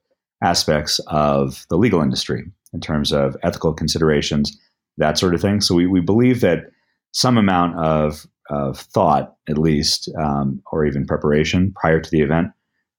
aspects 0.42 0.98
of 1.08 1.66
the 1.68 1.76
legal 1.76 2.00
industry 2.00 2.44
in 2.72 2.80
terms 2.80 3.12
of 3.12 3.36
ethical 3.42 3.72
considerations, 3.72 4.58
that 4.98 5.18
sort 5.18 5.34
of 5.34 5.40
thing. 5.40 5.60
So 5.60 5.74
we, 5.74 5.86
we 5.86 6.00
believe 6.00 6.40
that 6.40 6.70
some 7.12 7.38
amount 7.38 7.76
of 7.76 8.26
of 8.50 8.78
thought, 8.78 9.36
at 9.48 9.58
least, 9.58 10.08
um, 10.18 10.62
or 10.72 10.84
even 10.84 11.06
preparation 11.06 11.72
prior 11.72 12.00
to 12.00 12.10
the 12.10 12.20
event 12.20 12.48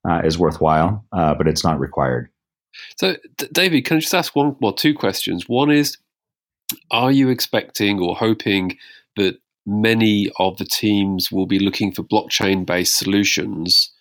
uh, 0.08 0.22
is 0.24 0.38
worthwhile, 0.38 1.06
uh, 1.12 1.34
but 1.34 1.48
it's 1.48 1.63
not 1.63 1.80
required. 1.80 2.30
So, 2.98 3.16
D- 3.38 3.48
David, 3.51 3.86
can 3.86 3.98
I 3.98 4.00
just 4.00 4.13
ask 4.13 4.36
one, 4.36 4.56
well, 4.60 4.74
two 4.74 4.94
questions? 4.94 5.48
One 5.48 5.72
is, 5.72 5.98
are 6.92 7.12
you 7.12 7.30
expecting 7.30 8.00
or 8.00 8.16
hoping 8.16 8.77
that 9.16 9.39
many 9.66 10.32
of 10.39 10.58
the 10.58 10.66
teams 10.66 11.32
will 11.32 11.46
be 11.46 11.60
looking 11.60 11.92
for 11.92 12.04
blockchain-based 12.04 12.96
solutions? 12.96 13.92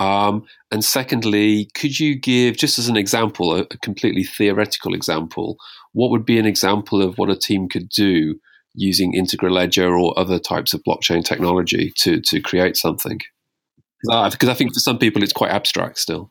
Um, 0.00 0.44
and 0.70 0.84
secondly, 0.84 1.70
could 1.74 1.98
you 1.98 2.14
give, 2.14 2.56
just 2.56 2.78
as 2.78 2.88
an 2.88 2.96
example, 2.96 3.54
a, 3.54 3.60
a 3.62 3.78
completely 3.78 4.24
theoretical 4.24 4.94
example, 4.94 5.56
what 5.92 6.10
would 6.10 6.24
be 6.24 6.38
an 6.38 6.46
example 6.46 7.02
of 7.02 7.18
what 7.18 7.30
a 7.30 7.36
team 7.36 7.68
could 7.68 7.88
do 7.88 8.38
using 8.78 9.12
Integra 9.12 9.50
Ledger 9.50 9.96
or 9.98 10.18
other 10.18 10.38
types 10.38 10.72
of 10.72 10.82
blockchain 10.84 11.24
technology 11.24 11.92
to 11.98 12.20
to 12.20 12.40
create 12.40 12.76
something? 12.76 13.20
Because 14.02 14.48
I 14.48 14.54
think 14.54 14.72
for 14.72 14.80
some 14.80 14.98
people 14.98 15.22
it's 15.22 15.32
quite 15.32 15.50
abstract 15.50 15.98
still. 15.98 16.30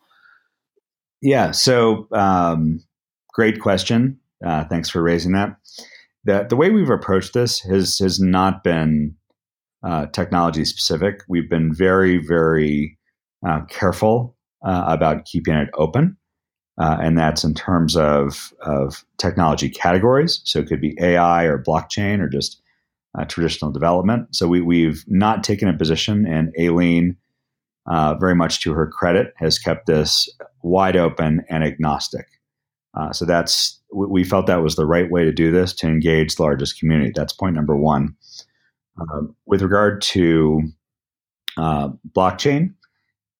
Yeah. 1.21 1.51
So 1.51 2.07
um, 2.11 2.79
great 3.33 3.59
question. 3.59 4.19
Uh, 4.45 4.63
thanks 4.65 4.89
for 4.89 5.01
raising 5.01 5.33
that. 5.33 5.57
The, 6.25 6.45
the 6.49 6.55
way 6.55 6.69
we've 6.69 6.89
approached 6.89 7.33
this 7.33 7.59
has, 7.61 7.97
has 7.99 8.19
not 8.19 8.63
been 8.63 9.15
uh, 9.83 10.07
technology 10.07 10.65
specific. 10.65 11.21
We've 11.27 11.49
been 11.49 11.73
very, 11.73 12.17
very 12.17 12.97
uh, 13.47 13.61
careful 13.69 14.35
uh, 14.65 14.83
about 14.87 15.25
keeping 15.25 15.55
it 15.55 15.69
open. 15.73 16.17
Uh, 16.79 16.97
and 17.01 17.17
that's 17.17 17.43
in 17.43 17.53
terms 17.53 17.95
of, 17.97 18.53
of 18.61 19.03
technology 19.17 19.69
categories. 19.69 20.41
So 20.43 20.59
it 20.59 20.67
could 20.67 20.81
be 20.81 20.95
AI 21.01 21.43
or 21.45 21.61
blockchain 21.61 22.19
or 22.19 22.29
just 22.29 22.61
uh, 23.17 23.25
traditional 23.25 23.71
development. 23.71 24.35
So 24.35 24.47
we, 24.47 24.61
we've 24.61 25.03
not 25.07 25.43
taken 25.43 25.67
a 25.67 25.77
position, 25.77 26.25
and 26.27 26.53
Aileen, 26.59 27.17
uh, 27.87 28.15
very 28.15 28.35
much 28.35 28.61
to 28.61 28.73
her 28.73 28.87
credit, 28.87 29.33
has 29.37 29.57
kept 29.57 29.87
this 29.87 30.29
wide 30.61 30.95
open 30.95 31.43
and 31.49 31.63
agnostic. 31.63 32.27
Uh, 32.93 33.11
so 33.11 33.25
that's 33.25 33.79
we 33.93 34.23
felt 34.23 34.47
that 34.47 34.63
was 34.63 34.75
the 34.75 34.85
right 34.85 35.09
way 35.09 35.23
to 35.23 35.31
do 35.31 35.51
this 35.51 35.73
to 35.73 35.87
engage 35.87 36.35
the 36.35 36.43
largest 36.43 36.79
community. 36.79 37.11
That's 37.15 37.33
point 37.33 37.55
number 37.55 37.75
one. 37.77 38.15
Um, 38.99 39.35
with 39.45 39.61
regard 39.61 40.01
to 40.01 40.61
uh, 41.57 41.89
blockchain, 42.11 42.73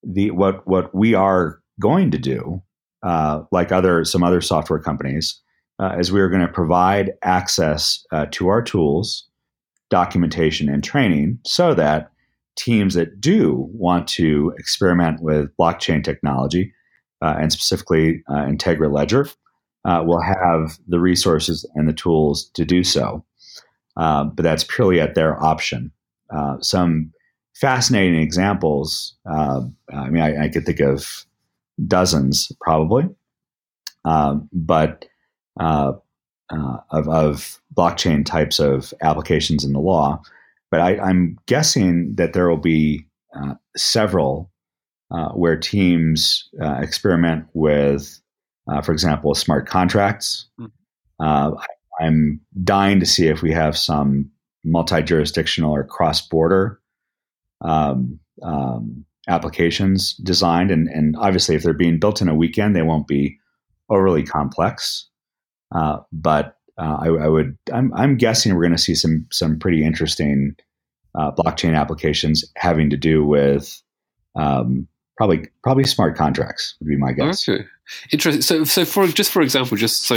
the 0.03 0.32
what 0.32 0.67
what 0.67 0.94
we 0.94 1.15
are 1.15 1.60
going 1.79 2.12
to 2.12 2.17
do, 2.17 2.62
uh, 3.04 3.44
like 3.51 3.72
other 3.72 4.04
some 4.04 4.24
other 4.24 4.42
software 4.42 4.80
companies, 4.80 5.39
uh, 5.80 5.96
is 6.00 6.12
we 6.12 6.22
are 6.22 6.30
going 6.30 6.46
to 6.46 6.51
provide 6.51 7.13
access 7.24 8.04
uh, 8.12 8.25
to 8.32 8.48
our 8.48 8.62
tools, 8.62 9.27
documentation, 9.89 10.70
and 10.70 10.84
training, 10.84 11.39
so 11.46 11.74
that 11.74 12.12
teams 12.56 12.96
that 12.96 13.22
do 13.22 13.70
want 13.72 14.08
to 14.08 14.54
experiment 14.58 15.22
with 15.22 15.56
blockchain 15.58 16.04
technology, 16.04 16.74
uh, 17.22 17.36
and 17.39 17.51
specifically 17.51 18.24
uh, 18.30 18.46
Integra 18.46 18.92
Ledger, 18.92 19.27
uh, 19.86 20.04
will 20.06 20.22
have 20.22 20.80
the 20.88 21.00
resources 21.00 21.66
and 21.75 21.88
the 21.88 21.94
tools 21.94 22.50
to 22.56 22.66
do 22.66 22.84
so. 22.84 23.24
but 23.96 24.38
that's 24.38 24.63
purely 24.63 25.00
at 25.00 25.13
their 25.16 25.42
option. 25.44 25.92
some 26.62 27.13
fascinating 27.54 28.20
examples. 28.20 29.16
I 29.25 30.10
mean, 30.10 30.24
I, 30.24 30.46
I, 30.46 30.50
could 30.50 30.66
think 30.66 30.80
of 30.80 31.26
dozens 31.86 32.51
probably, 32.62 33.10
um, 34.05 34.50
but 34.51 35.05
uh, 35.60 35.93
uh, 36.51 36.77
of, 36.91 37.10
of, 37.10 37.62
blockchain 37.75 38.25
types 38.25 38.57
of 38.57 38.91
applications 39.01 39.63
in 39.63 39.74
the 39.74 39.79
law. 39.79 40.19
But 40.72 40.81
I, 40.81 41.10
am 41.10 41.38
guessing 41.46 42.15
that 42.15 42.34
there 42.34 42.50
will 42.50 42.57
be 42.57 43.05
uh, 43.36 43.53
several 43.75 44.51
uh, 45.12 45.29
where 45.29 45.57
teams 45.57 46.50
uh, 46.60 46.79
experiment 46.81 47.46
with, 47.53 48.19
for 48.84 48.91
example, 48.91 49.36
smart 49.36 49.67
contracts. 49.67 50.48
Mm. 50.60 51.57
I'm 52.00 52.39
dying 52.63 53.00
to 53.00 53.05
see 53.05 53.27
if 53.27 53.41
we 53.41 53.51
have 53.51 53.77
some 53.77 54.31
multi 54.63 55.01
jurisdictional 55.01 55.74
or 55.74 55.84
cross 55.84 56.22
border 56.22 56.79
um, 57.62 58.19
um, 58.41 59.05
applications 59.27 60.13
designed, 60.15 60.72
and, 60.72 60.88
and 60.88 61.15
obviously, 61.17 61.55
if 61.55 61.63
they're 61.63 61.74
being 61.74 62.00
built 62.00 62.22
in 62.22 62.29
a 62.29 62.36
weekend, 62.36 62.75
they 62.75 62.81
won't 62.81 63.07
be 63.07 63.38
overly 63.89 64.24
complex. 64.24 65.07
Uh, 65.74 65.98
but 66.12 66.57
uh, 66.77 66.98
I, 67.01 67.07
I, 67.07 67.27
would, 67.27 67.57
I'm, 67.74 67.93
I'm 67.93 68.17
guessing 68.17 68.53
we're 68.53 68.62
going 68.62 68.72
to 68.72 68.77
see 68.77 68.96
some 68.96 69.25
some 69.31 69.60
pretty 69.60 69.84
interesting 69.84 70.55
uh, 71.15 71.31
blockchain 71.31 71.75
applications 71.75 72.46
having 72.55 72.89
to 72.89 72.98
do 72.98 73.25
with 73.25 73.81
um, 74.36 74.88
probably 75.17 75.48
probably 75.63 75.84
smart 75.84 76.15
contracts 76.15 76.75
would 76.79 76.88
be 76.88 76.96
my 76.96 77.12
guess. 77.12 77.50
Okay, 77.50 77.65
interesting. 78.12 78.41
So, 78.41 78.63
so 78.63 78.86
for 78.86 79.07
just 79.07 79.31
for 79.31 79.41
example, 79.41 79.75
just 79.75 80.03
so 80.03 80.15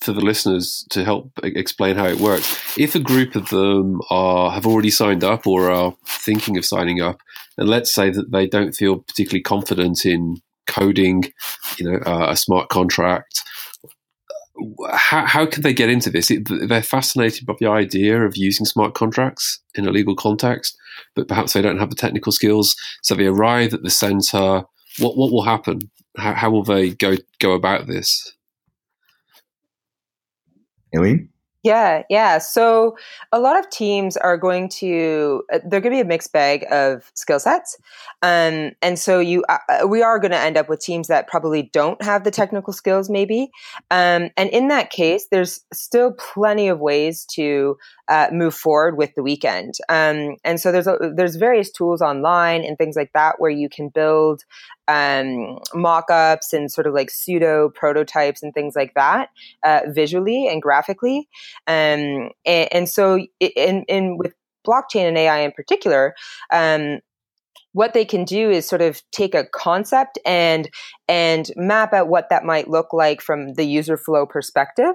for 0.00 0.12
the 0.12 0.20
listeners 0.20 0.84
to 0.90 1.04
help 1.04 1.30
explain 1.42 1.96
how 1.96 2.06
it 2.06 2.18
works, 2.18 2.76
if 2.76 2.94
a 2.94 3.00
group 3.00 3.36
of 3.36 3.48
them 3.48 4.00
are 4.10 4.50
have 4.50 4.66
already 4.66 4.90
signed 4.90 5.24
up 5.24 5.46
or 5.46 5.70
are 5.70 5.96
thinking 6.04 6.58
of 6.58 6.64
signing 6.64 7.00
up, 7.00 7.20
and 7.56 7.68
let's 7.68 7.92
say 7.92 8.10
that 8.10 8.30
they 8.32 8.46
don't 8.46 8.74
feel 8.74 8.98
particularly 8.98 9.42
confident 9.42 10.04
in 10.04 10.36
coding, 10.66 11.24
you 11.78 11.90
know, 11.90 11.98
uh, 12.06 12.26
a 12.30 12.36
smart 12.36 12.68
contract. 12.68 13.42
How, 14.92 15.26
how 15.26 15.46
can 15.46 15.62
they 15.62 15.74
get 15.74 15.90
into 15.90 16.10
this? 16.10 16.30
They're 16.46 16.82
fascinated 16.82 17.44
by 17.44 17.54
the 17.58 17.68
idea 17.68 18.24
of 18.24 18.36
using 18.36 18.66
smart 18.66 18.94
contracts 18.94 19.60
in 19.74 19.86
a 19.86 19.90
legal 19.90 20.14
context 20.14 20.78
but 21.14 21.28
perhaps 21.28 21.52
they 21.52 21.62
don't 21.62 21.78
have 21.78 21.90
the 21.90 21.96
technical 21.96 22.32
skills. 22.32 22.76
So 23.02 23.14
they 23.14 23.26
arrive 23.26 23.74
at 23.74 23.82
the 23.82 23.90
center. 23.90 24.64
What 24.98 25.16
what 25.16 25.32
will 25.32 25.42
happen? 25.44 25.90
How, 26.16 26.34
how 26.34 26.50
will 26.50 26.64
they 26.64 26.90
go 26.90 27.16
go 27.40 27.52
about 27.52 27.86
this? 27.86 28.32
Aileen? 30.94 31.28
Yeah, 31.64 32.02
yeah. 32.10 32.36
So 32.38 32.94
a 33.32 33.40
lot 33.40 33.58
of 33.58 33.70
teams 33.70 34.18
are 34.18 34.36
going 34.36 34.68
to 34.80 35.42
uh, 35.50 35.60
they're 35.66 35.80
going 35.80 35.92
to 35.92 35.96
be 35.96 36.00
a 36.00 36.04
mixed 36.04 36.30
bag 36.30 36.66
of 36.70 37.10
skill 37.14 37.40
sets, 37.40 37.78
um, 38.22 38.72
and 38.82 38.98
so 38.98 39.18
you 39.18 39.42
uh, 39.48 39.56
uh 39.70 39.88
we 39.88 40.02
are 40.02 40.18
going 40.18 40.32
to 40.32 40.38
end 40.38 40.58
up 40.58 40.68
with 40.68 40.80
teams 40.80 41.08
that 41.08 41.26
probably 41.26 41.70
don't 41.72 42.02
have 42.02 42.22
the 42.22 42.30
technical 42.30 42.74
skills, 42.74 43.08
maybe. 43.08 43.48
Um, 43.90 44.28
and 44.36 44.50
in 44.50 44.68
that 44.68 44.90
case, 44.90 45.26
there's 45.30 45.64
still 45.72 46.12
plenty 46.12 46.68
of 46.68 46.80
ways 46.80 47.24
to 47.32 47.78
uh, 48.08 48.28
move 48.32 48.54
forward 48.54 48.96
with 48.96 49.14
the 49.14 49.22
weekend. 49.22 49.74
Um, 49.88 50.36
and 50.44 50.60
so 50.60 50.72
there's 50.72 50.86
a, 50.86 50.98
there's 51.14 51.36
various 51.36 51.70
tools 51.70 52.02
online 52.02 52.64
and 52.64 52.76
things 52.76 52.96
like 52.96 53.12
that 53.14 53.36
where 53.38 53.50
you 53.50 53.68
can 53.68 53.88
build 53.88 54.44
um, 54.88 55.58
mock-ups 55.74 56.52
and 56.52 56.70
sort 56.70 56.86
of 56.86 56.94
like 56.94 57.10
pseudo 57.10 57.70
prototypes 57.70 58.42
and 58.42 58.52
things 58.52 58.76
like 58.76 58.92
that 58.94 59.30
uh, 59.62 59.80
visually 59.88 60.46
and 60.46 60.60
graphically. 60.60 61.28
Um, 61.66 62.30
and, 62.44 62.68
and, 62.72 62.88
so 62.88 63.18
in, 63.40 63.84
in 63.88 64.18
with 64.18 64.34
blockchain 64.66 65.08
and 65.08 65.16
AI 65.16 65.38
in 65.38 65.52
particular, 65.52 66.14
um, 66.52 67.00
what 67.74 67.92
they 67.92 68.04
can 68.04 68.24
do 68.24 68.50
is 68.50 68.66
sort 68.66 68.82
of 68.82 69.02
take 69.12 69.34
a 69.34 69.44
concept 69.54 70.18
and 70.24 70.70
and 71.06 71.50
map 71.56 71.92
out 71.92 72.08
what 72.08 72.30
that 72.30 72.44
might 72.44 72.68
look 72.68 72.92
like 72.92 73.20
from 73.20 73.52
the 73.54 73.64
user 73.64 73.98
flow 73.98 74.26
perspective 74.26 74.94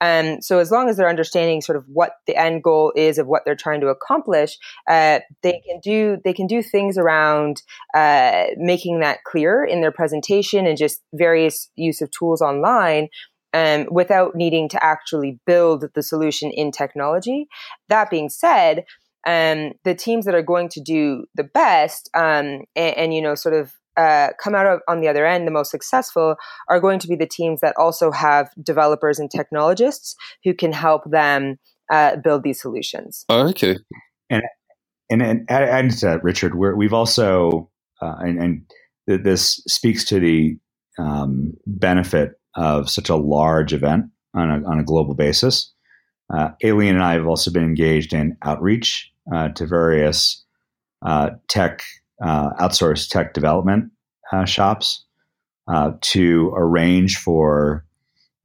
and 0.00 0.42
so, 0.42 0.58
as 0.58 0.70
long 0.70 0.88
as 0.88 0.96
they're 0.96 1.08
understanding 1.08 1.60
sort 1.60 1.76
of 1.76 1.84
what 1.86 2.12
the 2.26 2.36
end 2.36 2.62
goal 2.62 2.92
is 2.96 3.18
of 3.18 3.26
what 3.26 3.42
they're 3.44 3.54
trying 3.54 3.80
to 3.82 3.88
accomplish, 3.88 4.56
uh, 4.88 5.20
they 5.42 5.60
can 5.66 5.80
do 5.82 6.18
they 6.24 6.32
can 6.32 6.46
do 6.46 6.62
things 6.62 6.96
around 6.96 7.62
uh, 7.94 8.46
making 8.56 9.00
that 9.00 9.24
clear 9.24 9.64
in 9.64 9.80
their 9.80 9.92
presentation 9.92 10.66
and 10.66 10.78
just 10.78 11.02
various 11.14 11.70
use 11.76 12.00
of 12.00 12.10
tools 12.10 12.40
online. 12.40 13.08
Um, 13.52 13.88
without 13.90 14.36
needing 14.36 14.68
to 14.68 14.84
actually 14.84 15.40
build 15.44 15.86
the 15.96 16.04
solution 16.04 16.52
in 16.52 16.70
technology. 16.70 17.48
That 17.88 18.08
being 18.08 18.28
said, 18.28 18.84
um, 19.26 19.72
the 19.84 19.94
teams 19.94 20.24
that 20.24 20.34
are 20.34 20.42
going 20.42 20.68
to 20.70 20.80
do 20.80 21.24
the 21.34 21.44
best 21.44 22.08
um, 22.14 22.62
and, 22.76 22.96
and, 22.96 23.14
you 23.14 23.20
know 23.20 23.34
sort 23.34 23.54
of 23.54 23.72
uh, 23.96 24.28
come 24.42 24.54
out 24.54 24.66
of, 24.66 24.80
on 24.88 25.00
the 25.00 25.08
other 25.08 25.26
end, 25.26 25.46
the 25.46 25.50
most 25.52 25.70
successful 25.70 26.36
are 26.68 26.80
going 26.80 26.98
to 26.98 27.08
be 27.08 27.16
the 27.16 27.26
teams 27.26 27.60
that 27.60 27.74
also 27.76 28.10
have 28.10 28.48
developers 28.62 29.18
and 29.18 29.30
technologists 29.30 30.14
who 30.44 30.54
can 30.54 30.72
help 30.72 31.02
them 31.10 31.58
uh, 31.92 32.16
build 32.16 32.42
these 32.42 32.60
solutions. 32.60 33.24
Oh, 33.28 33.48
okay. 33.48 33.76
And 34.30 34.42
and 35.10 35.22
and 35.22 35.50
adding 35.50 35.90
to 35.90 36.06
that, 36.06 36.24
Richard, 36.24 36.54
we 36.54 36.84
have 36.84 36.94
also 36.94 37.70
uh, 38.00 38.14
and, 38.20 38.42
and 38.42 38.62
th- 39.08 39.22
this 39.22 39.62
speaks 39.66 40.04
to 40.06 40.20
the 40.20 40.56
um, 40.98 41.54
benefit 41.66 42.32
of 42.54 42.88
such 42.88 43.08
a 43.08 43.16
large 43.16 43.72
event 43.72 44.06
on 44.34 44.50
a, 44.50 44.68
on 44.68 44.78
a 44.78 44.84
global 44.84 45.14
basis. 45.14 45.72
Uh, 46.32 46.50
Aileen 46.64 46.94
and 46.94 47.02
I 47.02 47.14
have 47.14 47.26
also 47.26 47.50
been 47.50 47.64
engaged 47.64 48.12
in 48.12 48.36
outreach 48.42 49.09
uh, 49.09 49.09
to 49.54 49.66
various 49.66 50.44
uh, 51.02 51.30
tech 51.48 51.82
uh, 52.22 52.50
outsourced 52.60 53.08
tech 53.08 53.32
development 53.32 53.90
uh, 54.32 54.44
shops 54.44 55.04
uh, 55.68 55.92
to 56.00 56.52
arrange 56.56 57.16
for 57.16 57.84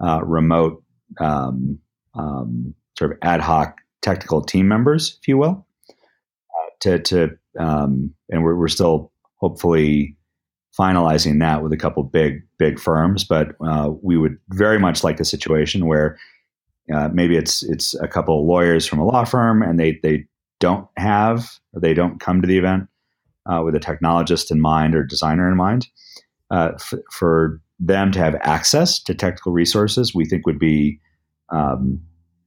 uh, 0.03 0.21
remote 0.23 0.83
um, 1.19 1.79
um, 2.13 2.73
sort 2.97 3.11
of 3.11 3.17
ad 3.21 3.41
hoc 3.41 3.79
technical 4.01 4.41
team 4.41 4.67
members, 4.67 5.17
if 5.21 5.27
you 5.27 5.37
will, 5.37 5.65
uh, 5.89 6.69
to, 6.81 6.99
to 6.99 7.29
um, 7.59 8.13
and 8.29 8.43
we're, 8.43 8.55
we're 8.55 8.67
still 8.67 9.11
hopefully 9.37 10.15
finalizing 10.77 11.39
that 11.39 11.63
with 11.63 11.71
a 11.71 11.77
couple 11.77 12.03
big 12.03 12.41
big 12.57 12.79
firms, 12.79 13.23
but 13.23 13.55
uh, 13.65 13.91
we 14.01 14.17
would 14.17 14.37
very 14.49 14.79
much 14.79 15.03
like 15.03 15.19
a 15.19 15.25
situation 15.25 15.87
where 15.87 16.17
uh, 16.93 17.09
maybe 17.13 17.35
it's 17.35 17.63
it's 17.63 17.93
a 17.95 18.07
couple 18.07 18.39
of 18.39 18.45
lawyers 18.45 18.85
from 18.85 18.99
a 18.99 19.05
law 19.05 19.23
firm 19.23 19.61
and 19.61 19.79
they 19.79 19.99
they 20.03 20.25
don't 20.59 20.87
have 20.97 21.49
they 21.73 21.93
don't 21.93 22.19
come 22.19 22.41
to 22.41 22.47
the 22.47 22.57
event 22.57 22.87
uh, 23.45 23.61
with 23.63 23.75
a 23.75 23.79
technologist 23.79 24.51
in 24.51 24.61
mind 24.61 24.95
or 24.95 25.03
designer 25.03 25.49
in 25.49 25.57
mind. 25.57 25.87
Uh, 26.51 26.71
f- 26.75 26.99
for 27.11 27.61
them 27.79 28.11
to 28.11 28.19
have 28.19 28.35
access 28.41 28.99
to 28.99 29.13
technical 29.13 29.51
resources, 29.51 30.15
we 30.15 30.25
think 30.25 30.45
would 30.45 30.59
be 30.59 30.99
um, 31.49 32.01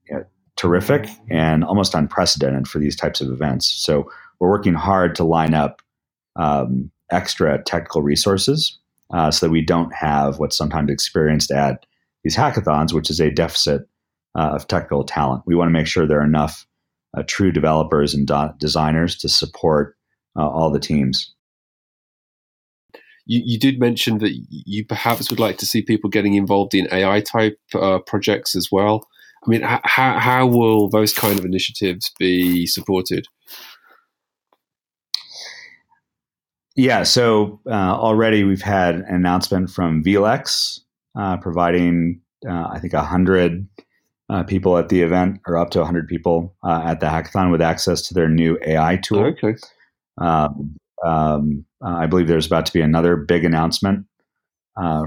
you 0.09 0.17
know, 0.17 0.25
terrific 0.57 1.09
and 1.31 1.65
almost 1.65 1.95
unprecedented 1.95 2.67
for 2.67 2.79
these 2.79 2.97
types 2.97 3.21
of 3.21 3.31
events. 3.31 3.67
So 3.67 4.11
we're 4.39 4.51
working 4.51 4.75
hard 4.75 5.15
to 5.17 5.25
line 5.25 5.55
up 5.55 5.83
um, 6.37 6.91
extra 7.11 7.63
technical 7.63 8.03
resources 8.03 8.79
uh, 9.13 9.31
so 9.31 9.47
that 9.47 9.53
we 9.53 9.63
don't 9.63 9.93
have 9.95 10.39
what's 10.39 10.57
sometimes 10.57 10.91
experienced 10.91 11.51
at 11.51 11.85
these 12.25 12.37
hackathons, 12.37 12.93
which 12.93 13.11
is 13.11 13.21
a 13.21 13.31
deficit 13.31 13.83
uh, 14.37 14.51
of 14.55 14.67
technical 14.69 15.05
talent. 15.05 15.43
We 15.47 15.55
want 15.55 15.69
to 15.69 15.73
make 15.73 15.87
sure 15.87 16.07
there 16.07 16.21
are 16.21 16.25
enough 16.25 16.67
uh, 17.17 17.23
true 17.27 17.53
developers 17.53 18.15
and 18.15 18.27
do- 18.27 18.53
designers 18.59 19.17
to 19.17 19.29
support 19.29 19.97
uh, 20.37 20.49
all 20.49 20.71
the 20.71 20.81
teams. 20.81 21.35
You, 23.27 23.43
you, 23.45 23.59
did 23.59 23.79
mention 23.79 24.19
that 24.19 24.33
you 24.49 24.87
perhaps 24.87 25.31
would 25.31 25.41
like 25.41 25.59
to 25.59 25.67
see 25.67 25.83
people 25.83 26.09
getting 26.09 26.35
involved 26.35 26.75
in 26.75 26.89
AI 26.93 27.21
type 27.21 27.59
uh, 27.75 27.99
projects 27.99 28.57
as 28.57 28.69
well. 28.73 29.07
I 29.47 29.51
mean, 29.51 29.61
how, 29.63 30.19
how 30.19 30.47
will 30.47 30.89
those 30.89 31.13
kind 31.13 31.39
of 31.39 31.45
initiatives 31.45 32.11
be 32.19 32.67
supported? 32.67 33.27
Yeah, 36.75 37.03
so 37.03 37.61
uh, 37.67 37.73
already 37.73 38.45
we've 38.45 38.63
had 38.63 38.95
an 38.95 39.05
announcement 39.09 39.69
from 39.69 40.03
VLEX 40.03 40.81
uh, 41.19 41.37
providing, 41.39 42.21
uh, 42.49 42.69
I 42.73 42.79
think, 42.79 42.93
100 42.93 43.67
uh, 44.29 44.43
people 44.43 44.77
at 44.77 44.89
the 44.89 45.03
event, 45.03 45.41
or 45.47 45.57
up 45.57 45.71
to 45.71 45.79
100 45.79 46.07
people 46.07 46.55
uh, 46.63 46.83
at 46.85 47.01
the 47.01 47.07
hackathon 47.07 47.51
with 47.51 47.63
access 47.63 48.03
to 48.03 48.15
their 48.15 48.29
new 48.29 48.59
AI 48.67 48.97
tool. 48.97 49.25
Okay. 49.25 49.55
Um, 50.19 50.77
um, 51.05 51.65
I 51.81 52.07
believe 52.07 52.27
there's 52.27 52.47
about 52.47 52.67
to 52.67 52.73
be 52.73 52.81
another 52.81 53.17
big 53.17 53.45
announcement 53.45 54.05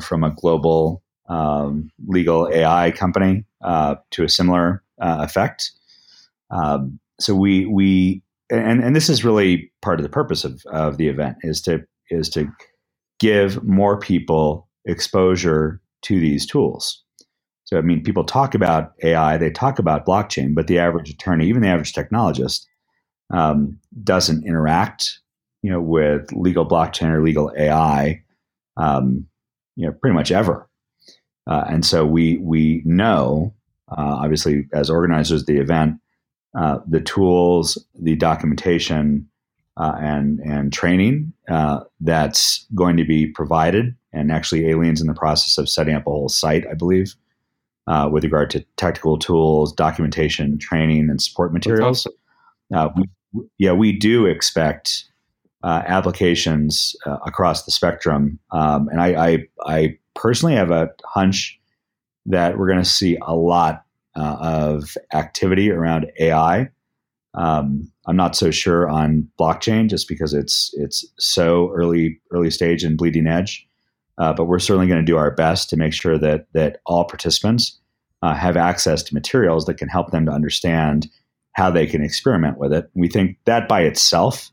from 0.01 0.23
a 0.23 0.31
global 0.31 1.03
um, 1.29 1.91
legal 2.07 2.49
AI 2.51 2.91
company 2.91 3.45
to 3.61 4.23
a 4.23 4.29
similar 4.29 4.83
effect. 4.99 5.71
Um, 6.49 6.99
so 7.19 7.35
we 7.35 7.65
we 7.65 8.21
and 8.49 8.83
and 8.83 8.95
this 8.95 9.09
is 9.09 9.23
really 9.23 9.71
part 9.81 9.99
of 9.99 10.03
the 10.03 10.09
purpose 10.09 10.43
of, 10.43 10.61
of 10.71 10.97
the 10.97 11.07
event 11.07 11.37
is 11.41 11.61
to 11.61 11.85
is 12.09 12.29
to 12.29 12.51
give 13.19 13.63
more 13.63 13.97
people 13.99 14.67
exposure 14.85 15.79
to 16.03 16.19
these 16.19 16.45
tools. 16.45 17.03
So 17.71 17.77
I 17.77 17.81
mean, 17.81 18.03
people 18.03 18.25
talk 18.25 18.53
about 18.53 18.93
AI, 19.03 19.37
they 19.37 19.49
talk 19.49 19.79
about 19.79 20.05
blockchain, 20.05 20.53
but 20.53 20.67
the 20.67 20.77
average 20.79 21.09
attorney, 21.09 21.47
even 21.47 21.61
the 21.61 21.69
average 21.69 21.93
technologist, 21.93 22.65
um, 23.33 23.79
doesn't 24.03 24.45
interact, 24.45 25.19
you 25.63 25.71
know, 25.71 25.79
with 25.79 26.31
legal 26.33 26.67
blockchain 26.67 27.13
or 27.13 27.23
legal 27.23 27.51
AI, 27.57 28.21
um, 28.75 29.25
you 29.77 29.85
know, 29.85 29.93
pretty 29.93 30.13
much 30.13 30.31
ever. 30.31 30.67
Uh, 31.47 31.63
and 31.69 31.85
so 31.85 32.05
we 32.05 32.37
we 32.39 32.81
know, 32.83 33.53
uh, 33.89 34.19
obviously, 34.21 34.67
as 34.73 34.89
organizers 34.89 35.41
of 35.41 35.47
the 35.47 35.57
event, 35.57 35.95
uh, 36.59 36.79
the 36.87 37.01
tools, 37.01 37.77
the 37.99 38.17
documentation, 38.17 39.27
uh, 39.77 39.93
and 39.97 40.39
and 40.39 40.73
training 40.73 41.31
uh, 41.49 41.79
that's 42.01 42.65
going 42.75 42.97
to 42.97 43.05
be 43.05 43.27
provided. 43.27 43.95
And 44.11 44.29
actually, 44.29 44.67
Aileen's 44.67 44.99
in 44.99 45.07
the 45.07 45.13
process 45.13 45.57
of 45.57 45.69
setting 45.69 45.95
up 45.95 46.05
a 46.05 46.09
whole 46.09 46.27
site, 46.27 46.67
I 46.67 46.73
believe, 46.73 47.15
uh, 47.91 48.07
with 48.09 48.23
regard 48.23 48.49
to 48.49 48.61
technical 48.77 49.19
tools, 49.19 49.73
documentation, 49.73 50.57
training, 50.57 51.09
and 51.09 51.21
support 51.21 51.51
materials. 51.51 52.07
Uh, 52.73 52.89
we, 52.95 53.43
yeah, 53.57 53.73
we 53.73 53.91
do 53.91 54.25
expect 54.25 55.05
applications 55.63 56.95
across 57.25 57.65
the 57.65 57.71
spectrum, 57.71 58.39
um, 58.51 58.87
and 58.87 59.01
I, 59.01 59.27
I, 59.27 59.47
I 59.65 59.97
personally 60.15 60.55
have 60.55 60.71
a 60.71 60.89
hunch 61.05 61.59
that 62.25 62.57
we're 62.57 62.67
going 62.67 62.83
to 62.83 62.89
see 62.89 63.17
a 63.21 63.35
lot 63.35 63.83
uh, 64.15 64.37
of 64.39 64.97
activity 65.13 65.71
around 65.71 66.11
AI. 66.19 66.69
Um, 67.33 67.91
I'm 68.07 68.15
not 68.15 68.35
so 68.35 68.51
sure 68.51 68.89
on 68.89 69.29
blockchain 69.39 69.89
just 69.89 70.07
because 70.07 70.33
it's 70.33 70.71
it's 70.73 71.05
so 71.19 71.71
early 71.73 72.19
early 72.31 72.51
stage 72.51 72.83
and 72.83 72.97
bleeding 72.97 73.27
edge. 73.27 73.65
Uh, 74.17 74.33
but 74.33 74.45
we're 74.45 74.59
certainly 74.59 74.87
going 74.87 74.99
to 74.99 75.05
do 75.05 75.17
our 75.17 75.31
best 75.31 75.69
to 75.69 75.77
make 75.77 75.93
sure 75.93 76.17
that 76.17 76.47
that 76.53 76.79
all 76.85 77.05
participants 77.05 77.79
uh, 78.21 78.35
have 78.35 78.57
access 78.57 79.03
to 79.03 79.13
materials 79.13 79.65
that 79.65 79.75
can 79.75 79.87
help 79.87 80.11
them 80.11 80.25
to 80.25 80.31
understand 80.31 81.07
how 81.53 81.69
they 81.69 81.85
can 81.85 82.03
experiment 82.03 82.57
with 82.57 82.71
it. 82.71 82.89
We 82.93 83.09
think 83.09 83.37
that 83.45 83.67
by 83.67 83.81
itself, 83.81 84.51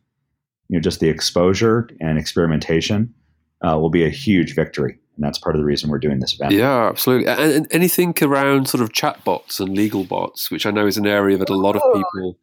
you 0.69 0.77
know, 0.77 0.81
just 0.81 1.01
the 1.01 1.09
exposure 1.09 1.89
and 2.01 2.19
experimentation 2.19 3.15
uh, 3.63 3.79
will 3.79 3.91
be 3.91 4.05
a 4.05 4.11
huge 4.11 4.55
victory 4.55 4.99
and 5.19 5.25
that's 5.25 5.39
part 5.39 5.57
of 5.57 5.61
the 5.61 5.65
reason 5.65 5.91
we're 5.91 5.99
doing 5.99 6.21
this 6.21 6.35
event. 6.35 6.53
Yeah, 6.53 6.89
absolutely. 6.89 7.27
And, 7.27 7.53
and, 7.53 7.67
anything 7.73 8.15
around 8.23 8.69
sort 8.69 8.83
of 8.83 8.93
chatbots 8.93 9.59
and 9.59 9.77
legal 9.77 10.05
bots, 10.05 10.49
which 10.49 10.65
I 10.65 10.71
know 10.71 10.87
is 10.87 10.97
an 10.97 11.09
area 11.09 11.37
that 11.37 11.51
a 11.51 11.57
lot 11.57 11.75
of 11.75 11.83
oh. 11.85 11.93
people 11.93 12.39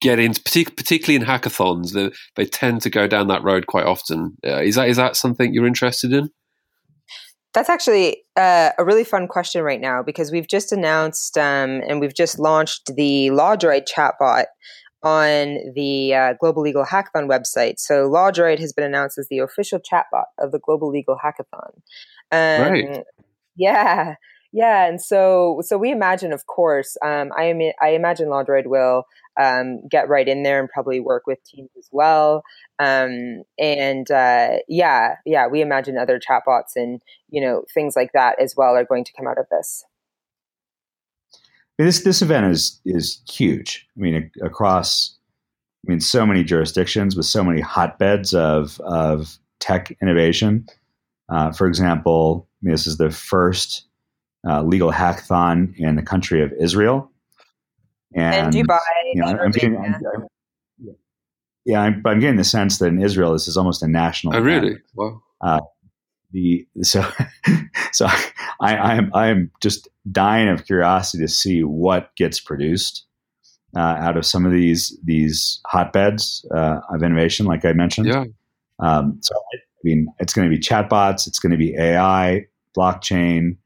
get 0.00 0.18
into, 0.18 0.40
particularly 0.42 1.14
in 1.14 1.22
hackathons. 1.22 1.92
They, 1.92 2.10
they 2.34 2.44
tend 2.44 2.82
to 2.82 2.90
go 2.90 3.06
down 3.06 3.28
that 3.28 3.44
road 3.44 3.68
quite 3.68 3.86
often. 3.86 4.36
Uh, 4.44 4.62
is 4.62 4.74
that 4.74 4.88
is 4.88 4.96
that 4.96 5.14
something 5.14 5.54
you're 5.54 5.66
interested 5.66 6.12
in? 6.12 6.28
That's 7.54 7.68
actually 7.68 8.24
uh, 8.36 8.70
a 8.78 8.84
really 8.84 9.04
fun 9.04 9.26
question 9.26 9.62
right 9.62 9.80
now 9.80 10.02
because 10.02 10.30
we've 10.30 10.46
just 10.48 10.70
announced 10.70 11.38
um, 11.38 11.82
and 11.88 12.00
we've 12.00 12.14
just 12.14 12.38
launched 12.38 12.94
the 12.94 13.30
LawDroid 13.30 13.86
chatbot 13.88 14.44
on 15.02 15.58
the 15.74 16.14
uh, 16.14 16.34
Global 16.40 16.62
Legal 16.62 16.84
Hackathon 16.84 17.28
website. 17.28 17.78
So 17.78 18.08
LawDroid 18.08 18.58
has 18.58 18.72
been 18.72 18.84
announced 18.84 19.18
as 19.18 19.28
the 19.28 19.38
official 19.38 19.78
chatbot 19.78 20.24
of 20.38 20.52
the 20.52 20.58
Global 20.58 20.90
Legal 20.90 21.16
Hackathon. 21.24 21.72
Um, 22.30 22.72
right. 22.72 23.04
Yeah. 23.56 24.14
Yeah, 24.52 24.86
and 24.86 25.00
so 25.00 25.60
so 25.62 25.76
we 25.76 25.90
imagine, 25.90 26.32
of 26.32 26.46
course, 26.46 26.96
um, 27.04 27.30
I 27.36 27.44
am 27.44 27.60
I 27.82 27.90
imagine 27.90 28.28
LawDroid 28.28 28.66
will 28.66 29.04
um, 29.38 29.86
get 29.88 30.08
right 30.08 30.28
in 30.28 30.42
there 30.42 30.60
and 30.60 30.68
probably 30.68 31.00
work 31.00 31.26
with 31.26 31.42
teams 31.44 31.70
as 31.78 31.88
well. 31.92 32.42
Um, 32.78 33.42
and 33.58 34.10
uh, 34.10 34.58
yeah, 34.68 35.16
yeah, 35.24 35.46
we 35.46 35.60
imagine 35.60 35.96
other 35.96 36.18
chatbots 36.20 36.76
and 36.76 37.00
you 37.30 37.40
know 37.40 37.64
things 37.72 37.96
like 37.96 38.12
that 38.12 38.40
as 38.40 38.54
well 38.56 38.74
are 38.74 38.84
going 38.84 39.04
to 39.04 39.12
come 39.12 39.26
out 39.26 39.38
of 39.38 39.46
this 39.50 39.84
this 41.78 42.02
this 42.02 42.20
event 42.20 42.46
is 42.46 42.80
is 42.84 43.22
huge. 43.30 43.86
I 43.96 44.00
mean, 44.00 44.30
across 44.42 45.16
I 45.86 45.90
mean 45.90 46.00
so 46.00 46.26
many 46.26 46.42
jurisdictions 46.44 47.16
with 47.16 47.26
so 47.26 47.42
many 47.42 47.60
hotbeds 47.60 48.34
of 48.34 48.80
of 48.80 49.38
tech 49.60 49.96
innovation. 50.02 50.66
Uh, 51.28 51.52
for 51.52 51.66
example, 51.66 52.48
I 52.62 52.66
mean, 52.66 52.72
this 52.72 52.86
is 52.86 52.96
the 52.96 53.10
first 53.10 53.84
uh, 54.48 54.62
legal 54.62 54.90
hackathon 54.90 55.74
in 55.76 55.96
the 55.96 56.02
country 56.02 56.42
of 56.42 56.52
Israel, 56.54 57.10
and, 58.14 58.34
and 58.34 58.54
Dubai. 58.54 58.78
You 59.12 59.22
know, 59.22 59.26
I'm 59.26 59.50
getting, 59.50 59.76
I'm, 59.76 59.94
I'm, 59.94 60.26
yeah, 61.64 61.80
I'm, 61.80 62.02
I'm, 62.04 62.20
getting 62.20 62.36
the 62.36 62.44
sense 62.44 62.78
that 62.78 62.86
in 62.86 63.02
Israel 63.02 63.32
this 63.32 63.48
is 63.48 63.56
almost 63.56 63.82
a 63.82 63.88
national. 63.88 64.36
Oh, 64.36 64.40
really? 64.40 64.78
Wow. 64.94 65.22
Uh, 65.40 65.60
the 66.32 66.66
so 66.82 67.04
so 67.92 68.06
I, 68.60 68.76
I'm 68.76 69.14
I'm 69.14 69.50
just 69.60 69.88
dying 70.10 70.48
of 70.48 70.64
curiosity 70.66 71.24
to 71.24 71.28
see 71.28 71.62
what 71.62 72.14
gets 72.16 72.40
produced 72.40 73.06
uh, 73.76 73.80
out 73.80 74.16
of 74.16 74.26
some 74.26 74.46
of 74.46 74.52
these 74.52 74.98
these 75.04 75.60
hotbeds 75.66 76.44
uh, 76.54 76.80
of 76.92 77.02
innovation, 77.02 77.46
like 77.46 77.64
I 77.64 77.72
mentioned. 77.72 78.08
Yeah. 78.08 78.24
Um, 78.80 79.18
so 79.22 79.34
I 79.52 79.80
mean, 79.84 80.08
it's 80.18 80.32
going 80.32 80.50
to 80.50 80.54
be 80.54 80.60
chatbots, 80.60 81.26
it's 81.26 81.38
going 81.38 81.52
to 81.52 81.58
be 81.58 81.74
AI, 81.76 82.46
blockchain, 82.76 83.56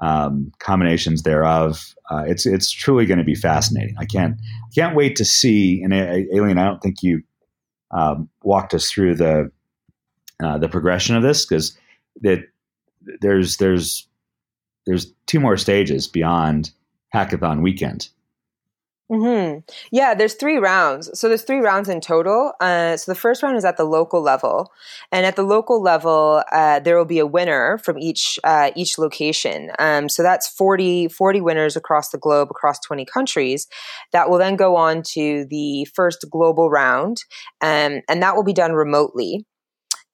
um, 0.00 0.52
combinations 0.58 1.22
thereof. 1.22 1.94
Uh, 2.10 2.24
it's 2.26 2.46
it's 2.46 2.70
truly 2.70 3.06
going 3.06 3.18
to 3.18 3.24
be 3.24 3.34
fascinating. 3.34 3.94
I 3.98 4.04
can't 4.04 4.36
can't 4.74 4.96
wait 4.96 5.16
to 5.16 5.24
see. 5.24 5.82
And 5.82 5.94
uh, 5.94 6.36
Aileen, 6.36 6.58
I 6.58 6.64
don't 6.64 6.82
think 6.82 7.02
you 7.02 7.22
um, 7.90 8.28
walked 8.42 8.74
us 8.74 8.90
through 8.90 9.14
the 9.14 9.50
uh, 10.42 10.58
the 10.58 10.68
progression 10.68 11.16
of 11.16 11.22
this 11.22 11.46
because 11.46 11.76
that 12.22 12.40
there's 13.20 13.56
there's 13.58 14.08
there's 14.86 15.12
two 15.26 15.40
more 15.40 15.56
stages 15.56 16.06
beyond 16.06 16.70
hackathon 17.14 17.62
weekend. 17.62 18.08
Mm-hmm. 19.12 19.58
Yeah, 19.92 20.14
there's 20.14 20.32
three 20.32 20.56
rounds. 20.56 21.10
So 21.18 21.28
there's 21.28 21.42
three 21.42 21.58
rounds 21.58 21.90
in 21.90 22.00
total. 22.00 22.52
Uh, 22.58 22.96
so 22.96 23.12
the 23.12 23.14
first 23.18 23.42
round 23.42 23.56
is 23.58 23.64
at 23.64 23.76
the 23.76 23.84
local 23.84 24.22
level, 24.22 24.72
and 25.12 25.26
at 25.26 25.36
the 25.36 25.42
local 25.42 25.82
level, 25.82 26.42
uh, 26.52 26.80
there 26.80 26.96
will 26.96 27.04
be 27.04 27.18
a 27.18 27.26
winner 27.26 27.76
from 27.84 27.98
each 27.98 28.38
uh, 28.44 28.70
each 28.74 28.98
location. 28.98 29.70
Um, 29.78 30.08
so 30.08 30.22
that's 30.22 30.48
40, 30.48 31.08
40 31.08 31.42
winners 31.42 31.76
across 31.76 32.10
the 32.10 32.18
globe, 32.18 32.48
across 32.50 32.80
20 32.80 33.04
countries. 33.04 33.66
That 34.12 34.30
will 34.30 34.38
then 34.38 34.56
go 34.56 34.74
on 34.76 35.02
to 35.12 35.44
the 35.50 35.84
first 35.94 36.24
global 36.30 36.70
round, 36.70 37.18
um, 37.60 38.00
and 38.08 38.22
that 38.22 38.34
will 38.36 38.44
be 38.44 38.54
done 38.54 38.72
remotely. 38.72 39.44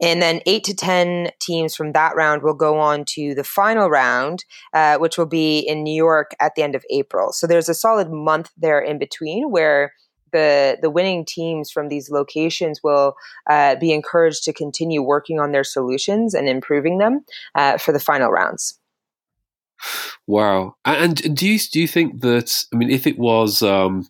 And 0.01 0.23
then 0.23 0.41
eight 0.47 0.65
to 0.65 0.75
10 0.75 1.31
teams 1.41 1.77
from 1.77 1.93
that 1.93 2.17
round 2.17 2.43
will 2.43 2.55
go 2.55 2.79
on 2.79 3.05
to 3.11 3.35
the 3.35 3.45
final 3.45 3.91
round, 3.91 4.45
uh, 4.73 4.99
which 4.99 5.19
will 5.19 5.27
be 5.27 5.59
in 5.59 5.83
New 5.83 5.95
York 5.95 6.35
at 6.41 6.55
the 6.55 6.63
end 6.63 6.75
of 6.75 6.85
April. 6.91 7.33
So 7.33 7.47
there's 7.47 7.69
a 7.69 7.75
solid 7.75 8.11
month 8.11 8.51
there 8.57 8.81
in 8.81 8.99
between 8.99 9.51
where 9.51 9.93
the, 10.33 10.79
the 10.81 10.91
winning 10.91 11.25
teams 11.25 11.71
from 11.71 11.89
these 11.89 12.11
locations 12.11 12.83
will 12.83 13.15
uh, 13.49 13.77
be 13.77 13.93
encouraged 13.93 14.45
to 14.45 14.53
continue 14.53 15.03
working 15.03 15.41
on 15.41 15.53
their 15.53 15.65
solutions 15.65 16.35
and 16.35 16.49
improving 16.49 16.99
them 16.99 17.25
uh, 17.55 17.79
for 17.79 17.93
the 17.93 18.01
final 18.01 18.31
rounds. 18.31 18.79
Wow! 20.27 20.77
And 20.85 21.35
do 21.35 21.49
you 21.49 21.59
do 21.59 21.81
you 21.81 21.89
think 21.89 22.21
that? 22.21 22.65
I 22.73 22.77
mean, 22.77 22.91
if 22.91 23.07
it 23.07 23.19
was 23.19 23.63
um, 23.63 24.07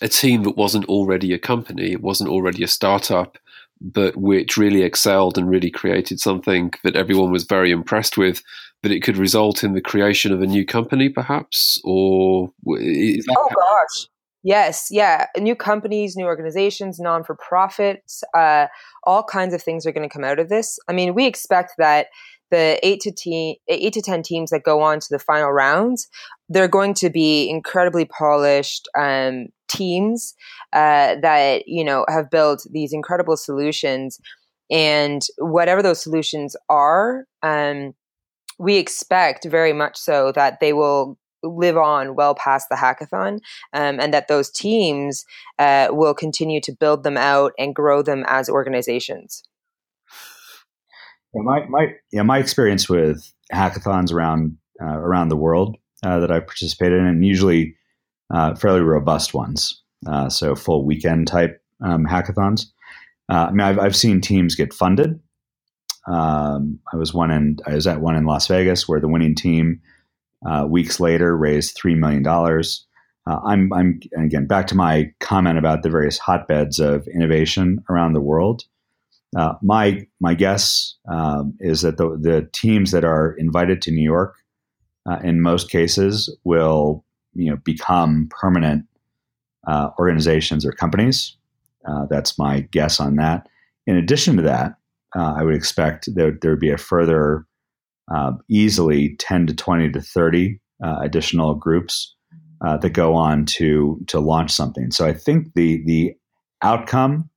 a 0.00 0.08
team 0.08 0.44
that 0.44 0.56
wasn't 0.56 0.86
already 0.86 1.32
a 1.32 1.38
company, 1.38 1.92
it 1.92 2.02
wasn't 2.02 2.30
already 2.30 2.62
a 2.62 2.68
startup, 2.68 3.36
but 3.82 4.16
which 4.16 4.56
really 4.56 4.82
excelled 4.82 5.36
and 5.36 5.48
really 5.48 5.70
created 5.70 6.20
something 6.20 6.72
that 6.84 6.96
everyone 6.96 7.32
was 7.32 7.44
very 7.44 7.70
impressed 7.70 8.16
with, 8.16 8.42
that 8.82 8.92
it 8.92 9.02
could 9.02 9.16
result 9.16 9.64
in 9.64 9.74
the 9.74 9.80
creation 9.80 10.32
of 10.32 10.40
a 10.40 10.46
new 10.46 10.64
company, 10.64 11.08
perhaps? 11.08 11.80
Or 11.84 12.52
oh 12.68 13.48
gosh, 13.54 14.06
yes, 14.42 14.88
yeah, 14.90 15.26
new 15.38 15.56
companies, 15.56 16.16
new 16.16 16.26
organizations, 16.26 17.00
non 17.00 17.24
for 17.24 17.34
profits, 17.36 18.22
uh, 18.36 18.66
all 19.04 19.24
kinds 19.24 19.54
of 19.54 19.62
things 19.62 19.86
are 19.86 19.92
going 19.92 20.08
to 20.08 20.12
come 20.12 20.24
out 20.24 20.38
of 20.38 20.48
this. 20.48 20.78
I 20.88 20.92
mean, 20.92 21.14
we 21.14 21.26
expect 21.26 21.72
that 21.78 22.06
the 22.50 22.78
eight 22.86 23.00
to 23.00 23.10
te- 23.10 23.60
eight 23.68 23.94
to 23.94 24.02
ten 24.02 24.22
teams 24.22 24.50
that 24.50 24.62
go 24.62 24.82
on 24.82 25.00
to 25.00 25.06
the 25.10 25.18
final 25.18 25.50
rounds, 25.50 26.06
they're 26.48 26.68
going 26.68 26.94
to 26.94 27.10
be 27.10 27.48
incredibly 27.48 28.04
polished 28.04 28.88
um, 28.96 29.46
teams 29.72 30.34
uh, 30.72 31.16
that 31.22 31.64
you 31.66 31.84
know 31.84 32.04
have 32.08 32.30
built 32.30 32.66
these 32.70 32.92
incredible 32.92 33.36
solutions, 33.36 34.18
and 34.70 35.22
whatever 35.38 35.82
those 35.82 36.02
solutions 36.02 36.56
are, 36.68 37.24
um, 37.42 37.94
we 38.58 38.76
expect 38.76 39.44
very 39.44 39.72
much 39.72 39.96
so 39.96 40.32
that 40.32 40.60
they 40.60 40.72
will 40.72 41.18
live 41.42 41.76
on 41.76 42.14
well 42.14 42.34
past 42.34 42.68
the 42.70 42.76
hackathon 42.76 43.40
um, 43.72 43.98
and 44.00 44.14
that 44.14 44.28
those 44.28 44.50
teams 44.50 45.24
uh, 45.58 45.88
will 45.90 46.14
continue 46.14 46.60
to 46.60 46.72
build 46.72 47.02
them 47.02 47.16
out 47.16 47.52
and 47.58 47.74
grow 47.74 48.02
them 48.02 48.24
as 48.28 48.48
organizations. 48.48 49.42
Yeah, 51.34 51.42
my 51.42 51.66
my 51.66 51.86
yeah, 52.12 52.22
my 52.22 52.38
experience 52.38 52.88
with 52.88 53.32
hackathons 53.52 54.12
around 54.12 54.56
uh, 54.80 54.98
around 54.98 55.28
the 55.28 55.36
world 55.36 55.76
uh, 56.04 56.20
that 56.20 56.30
I've 56.30 56.46
participated 56.46 56.98
in, 56.98 57.06
and 57.06 57.24
usually 57.24 57.74
uh, 58.32 58.54
fairly 58.54 58.80
robust 58.80 59.34
ones, 59.34 59.82
uh, 60.06 60.28
so 60.28 60.54
full 60.54 60.84
weekend 60.84 61.26
type 61.26 61.62
um, 61.80 62.06
hackathons. 62.06 62.66
Uh, 63.28 63.46
I 63.48 63.50
mean, 63.50 63.60
I've 63.60 63.78
I've 63.78 63.96
seen 63.96 64.20
teams 64.20 64.54
get 64.54 64.74
funded. 64.74 65.20
Um, 66.06 66.80
I 66.92 66.96
was 66.96 67.14
one 67.14 67.30
in 67.30 67.58
I 67.66 67.74
was 67.74 67.86
at 67.86 68.00
one 68.00 68.16
in 68.16 68.26
Las 68.26 68.46
Vegas 68.48 68.88
where 68.88 69.00
the 69.00 69.08
winning 69.08 69.34
team 69.34 69.80
uh, 70.46 70.66
weeks 70.68 70.98
later 70.98 71.36
raised 71.36 71.76
three 71.76 71.94
million 71.94 72.22
dollars. 72.22 72.84
I'm 73.24 73.72
I'm 73.72 74.00
again 74.18 74.46
back 74.46 74.66
to 74.66 74.74
my 74.74 75.12
comment 75.20 75.56
about 75.56 75.84
the 75.84 75.90
various 75.90 76.18
hotbeds 76.18 76.80
of 76.80 77.06
innovation 77.06 77.84
around 77.88 78.14
the 78.14 78.20
world. 78.20 78.64
Uh, 79.36 79.54
my 79.62 80.06
my 80.20 80.34
guess 80.34 80.94
um, 81.08 81.54
is 81.60 81.82
that 81.82 81.96
the, 81.96 82.18
the 82.20 82.48
teams 82.52 82.90
that 82.90 83.04
are 83.04 83.34
invited 83.38 83.80
to 83.82 83.90
New 83.90 84.02
York, 84.02 84.36
uh, 85.08 85.18
in 85.24 85.40
most 85.40 85.70
cases, 85.70 86.34
will 86.44 87.04
you 87.34 87.50
know 87.50 87.56
become 87.56 88.28
permanent 88.30 88.84
uh, 89.66 89.90
organizations 89.98 90.64
or 90.66 90.72
companies. 90.72 91.36
Uh, 91.86 92.06
that's 92.10 92.38
my 92.38 92.60
guess 92.70 93.00
on 93.00 93.16
that. 93.16 93.48
In 93.86 93.96
addition 93.96 94.36
to 94.36 94.42
that, 94.42 94.74
uh, 95.16 95.34
I 95.36 95.42
would 95.42 95.54
expect 95.54 96.06
that 96.14 96.38
there 96.40 96.50
would 96.52 96.60
be 96.60 96.70
a 96.70 96.78
further 96.78 97.46
uh, 98.12 98.32
easily 98.48 99.16
ten 99.16 99.46
to 99.46 99.54
twenty 99.54 99.90
to 99.90 100.00
thirty 100.00 100.60
additional 100.80 101.54
groups 101.54 102.14
that 102.60 102.92
go 102.92 103.14
on 103.14 103.44
to 103.46 104.00
to 104.08 104.20
launch 104.20 104.50
something. 104.50 104.90
So 104.90 105.06
I 105.06 105.12
think 105.12 105.54
the 105.54 105.82
the 105.84 106.14
outcome 106.62 107.28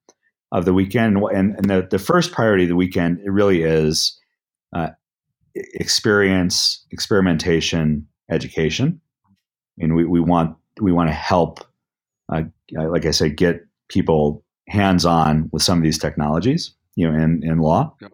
of 0.51 0.65
the 0.65 0.73
weekend. 0.73 1.17
And, 1.17 1.55
and 1.58 1.69
the, 1.69 1.88
the 1.89 1.99
first 1.99 2.31
priority 2.31 2.63
of 2.63 2.69
the 2.69 2.75
weekend, 2.75 3.19
it 3.25 3.29
really 3.29 3.63
is 3.63 4.17
uh, 4.73 4.89
experience, 5.55 6.86
experimentation, 6.91 8.08
education. 8.29 9.01
And 9.79 9.95
we, 9.95 10.05
we 10.05 10.19
want 10.19 10.55
we 10.81 10.91
want 10.91 11.09
to 11.09 11.13
help, 11.13 11.59
uh, 12.31 12.43
like 12.71 13.05
I 13.05 13.11
said, 13.11 13.38
get 13.38 13.65
people 13.89 14.43
hands 14.67 15.05
on 15.05 15.49
with 15.51 15.63
some 15.63 15.77
of 15.77 15.83
these 15.83 15.99
technologies, 15.99 16.73
you 16.95 17.09
know, 17.09 17.17
in, 17.17 17.41
in 17.43 17.59
law. 17.59 17.95
Yep. 18.01 18.11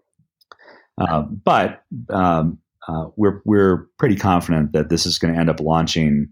Uh, 0.97 1.21
but 1.21 1.83
um, 2.09 2.59
uh, 2.87 3.07
we're 3.15 3.41
we're 3.45 3.87
pretty 3.97 4.15
confident 4.15 4.73
that 4.73 4.89
this 4.89 5.05
is 5.05 5.17
going 5.17 5.33
to 5.33 5.39
end 5.39 5.49
up 5.49 5.59
launching 5.59 6.27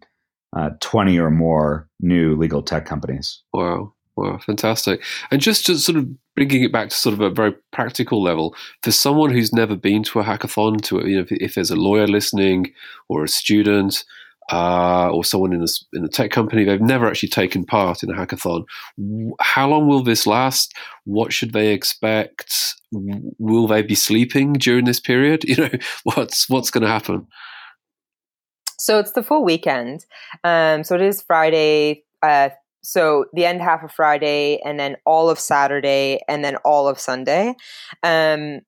uh, 0.56 0.72
20 0.80 1.18
or 1.20 1.30
more 1.30 1.88
new 2.00 2.36
legal 2.36 2.62
tech 2.62 2.86
companies. 2.86 3.42
Wow. 3.54 3.94
Wow, 4.16 4.38
fantastic. 4.38 5.02
And 5.32 5.40
just 5.40 5.66
to 5.68 5.78
sort 5.78 5.98
of 5.98 6.10
bringing 6.36 6.62
it 6.62 6.74
back 6.74 6.90
to 6.90 6.96
sort 6.96 7.14
of 7.14 7.22
a 7.22 7.30
very 7.30 7.54
practical 7.72 8.22
level, 8.22 8.54
for 8.84 8.92
someone 8.92 9.32
who's 9.32 9.54
never 9.54 9.78
been 9.78 10.04
to 10.04 10.20
a 10.20 10.24
hackathon, 10.24 10.82
to 10.82 11.08
you 11.08 11.16
know, 11.16 11.22
if, 11.22 11.32
if 11.32 11.56
there's 11.56 11.72
a 11.72 11.78
lawyer 11.78 12.06
listening 12.06 12.74
or 13.08 13.24
a 13.24 13.30
student 13.30 14.04
uh, 14.52 15.10
or 15.12 15.24
someone 15.24 15.54
in 15.54 15.62
a, 15.62 15.68
in 15.94 16.04
a 16.04 16.08
tech 16.08 16.32
company, 16.32 16.64
they've 16.64 16.82
never 16.82 17.08
actually 17.08 17.30
taken 17.30 17.66
part 17.66 18.04
in 18.04 18.10
a 18.10 18.14
hackathon. 18.14 18.66
How 19.40 19.70
long 19.70 19.88
will 19.88 20.04
this 20.04 20.26
last? 20.26 20.74
What 21.06 21.32
should 21.32 21.54
they 21.54 21.74
expect? 21.74 22.54
Will 22.92 23.68
they 23.68 23.82
be 23.82 23.96
sleeping 23.96 24.54
during 24.54 24.86
this 24.86 25.00
period? 25.00 25.44
You 25.50 25.56
know, 25.56 25.70
what's 26.04 26.48
what's 26.48 26.70
going 26.70 26.84
to 26.84 26.90
happen? 26.90 27.26
So 28.78 29.00
it's 29.00 29.14
the 29.14 29.24
full 29.24 29.44
weekend. 29.44 30.06
Um, 30.44 30.84
so 30.84 30.94
it 30.96 31.02
is 31.02 31.24
Friday, 31.24 32.04
uh, 32.22 32.50
so 32.84 33.26
the 33.34 33.46
end 33.46 33.62
half 33.62 33.84
of 33.84 33.92
Friday 33.92 34.62
and 34.64 34.80
then 34.80 34.96
all 35.06 35.30
of 35.30 35.40
Saturday 35.40 36.22
and 36.28 36.46
then 36.46 36.56
all 36.58 36.88
of 36.88 37.00
Sunday. 37.00 37.56
Um, 38.04 38.62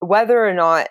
whether 0.00 0.46
or 0.46 0.54
not 0.54 0.88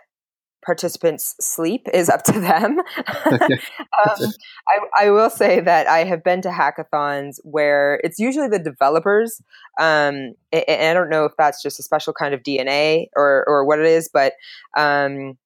participants 0.68 1.34
sleep 1.40 1.88
is 1.94 2.10
up 2.10 2.24
to 2.24 2.34
them. 2.34 2.80
um, 3.08 4.34
I, 4.68 5.06
I, 5.06 5.10
will 5.12 5.30
say 5.30 5.62
that 5.62 5.88
I 5.88 6.04
have 6.04 6.26
been 6.26 6.42
to 6.42 6.50
hackathons 6.50 7.38
where 7.44 8.02
it's 8.04 8.20
usually 8.20 8.50
the 8.50 8.60
developers. 8.60 9.42
Um, 9.80 10.34
and 10.52 10.90
I 10.90 10.94
don't 10.94 11.10
know 11.10 11.24
if 11.24 11.32
that's 11.38 11.64
just 11.64 11.80
a 11.80 11.84
special 11.84 12.12
kind 12.12 12.34
of 12.34 12.44
DNA 12.44 13.06
or, 13.16 13.46
or 13.48 13.66
what 13.66 13.80
it 13.80 13.86
is, 13.86 14.10
but 14.14 14.34
um, 14.76 15.38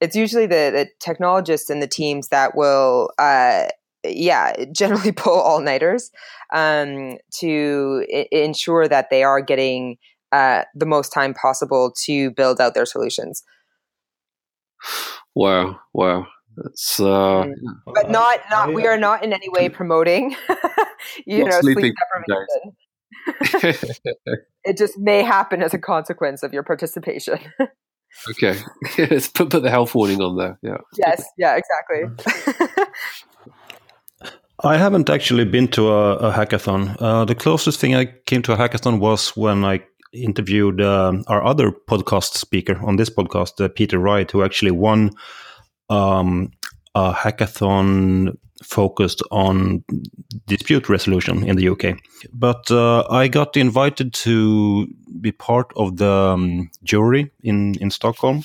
it's 0.00 0.16
usually 0.16 0.46
the, 0.46 0.72
the 0.72 0.88
technologists 1.00 1.68
and 1.68 1.82
the 1.82 1.86
teams 1.86 2.28
that 2.28 2.56
will 2.56 3.10
uh, 3.18 3.66
yeah, 4.04 4.54
generally 4.72 5.12
pull 5.12 5.38
all 5.38 5.60
nighters 5.60 6.10
um, 6.54 7.18
to 7.40 8.06
I- 8.10 8.26
ensure 8.32 8.88
that 8.88 9.10
they 9.10 9.22
are 9.22 9.42
getting 9.42 9.98
uh, 10.32 10.62
the 10.74 10.86
most 10.86 11.10
time 11.10 11.34
possible 11.34 11.92
to 12.04 12.30
build 12.30 12.58
out 12.58 12.72
their 12.72 12.86
solutions. 12.86 13.42
Wow, 15.34 15.80
wow. 15.92 16.26
That's 16.56 17.00
uh, 17.00 17.44
mm. 17.44 17.54
but 17.86 18.10
not 18.10 18.40
not 18.50 18.74
we 18.74 18.86
are 18.86 18.98
not 18.98 19.24
in 19.24 19.32
any 19.32 19.48
way 19.48 19.70
promoting 19.70 20.36
you 21.26 21.44
know 21.44 21.60
sleep 21.60 21.94
deprivation. 21.94 22.76
it 24.64 24.76
just 24.76 24.98
may 24.98 25.22
happen 25.22 25.62
as 25.62 25.72
a 25.72 25.78
consequence 25.78 26.42
of 26.42 26.52
your 26.52 26.62
participation. 26.62 27.38
okay, 28.30 28.58
let's 28.98 29.28
put, 29.28 29.48
put 29.48 29.62
the 29.62 29.70
health 29.70 29.94
warning 29.94 30.20
on 30.20 30.36
there. 30.36 30.58
Yeah. 30.62 30.78
Yes. 30.98 31.24
Yeah. 31.38 31.56
Exactly. 31.56 32.72
I 34.64 34.76
haven't 34.76 35.10
actually 35.10 35.44
been 35.44 35.68
to 35.68 35.88
a, 35.88 36.16
a 36.16 36.32
hackathon. 36.32 36.96
Uh, 37.00 37.24
the 37.24 37.34
closest 37.34 37.80
thing 37.80 37.94
I 37.94 38.04
came 38.26 38.42
to 38.42 38.52
a 38.52 38.56
hackathon 38.56 39.00
was 39.00 39.36
when 39.36 39.64
I 39.64 39.80
interviewed 40.12 40.80
uh, 40.80 41.12
our 41.26 41.44
other 41.44 41.70
podcast 41.70 42.34
speaker 42.34 42.78
on 42.84 42.96
this 42.96 43.10
podcast, 43.10 43.64
uh, 43.64 43.68
Peter 43.68 43.98
Wright, 43.98 44.30
who 44.30 44.42
actually 44.42 44.70
won 44.70 45.10
um, 45.88 46.50
a 46.94 47.12
hackathon 47.12 48.36
focused 48.62 49.22
on 49.30 49.84
dispute 50.46 50.88
resolution 50.88 51.44
in 51.44 51.56
the 51.56 51.68
UK. 51.68 51.98
But 52.32 52.70
uh, 52.70 53.04
I 53.10 53.28
got 53.28 53.56
invited 53.56 54.14
to 54.14 54.86
be 55.20 55.32
part 55.32 55.72
of 55.76 55.96
the 55.96 56.10
um, 56.10 56.70
jury 56.84 57.30
in, 57.42 57.74
in 57.80 57.90
Stockholm. 57.90 58.42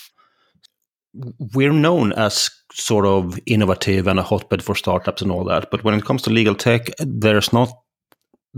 We're 1.53 1.73
known 1.73 2.13
as 2.13 2.49
sort 2.71 3.05
of 3.05 3.39
innovative 3.45 4.07
and 4.07 4.19
a 4.19 4.23
hotbed 4.23 4.63
for 4.63 4.75
startups 4.75 5.21
and 5.21 5.31
all 5.31 5.43
that. 5.45 5.71
But 5.71 5.83
when 5.83 5.95
it 5.95 6.05
comes 6.05 6.21
to 6.23 6.29
legal 6.29 6.55
tech, 6.55 6.89
there's 6.99 7.53
not 7.53 7.69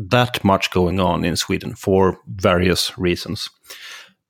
that 0.08 0.44
much 0.44 0.72
going 0.72 1.00
on 1.00 1.26
in 1.26 1.36
Sweden 1.36 1.76
for 1.76 2.20
various 2.28 2.98
reasons. 2.98 3.50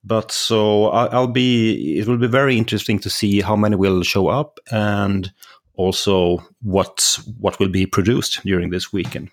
But 0.03 0.32
so 0.32 0.88
I'll 0.88 1.27
be, 1.27 1.99
it 1.99 2.08
will 2.08 2.17
be 2.17 2.27
very 2.27 2.58
interesting 2.58 2.99
to 2.99 3.10
see 3.10 3.41
how 3.41 3.55
many 3.55 3.75
will 3.75 4.01
show 4.01 4.27
up 4.27 4.60
and 4.71 5.32
also 5.75 6.43
what 6.62 7.17
what 7.39 7.60
will 7.60 7.69
be 7.69 7.86
produced 7.86 8.41
during 8.43 8.69
this 8.69 8.91
weekend. 8.91 9.29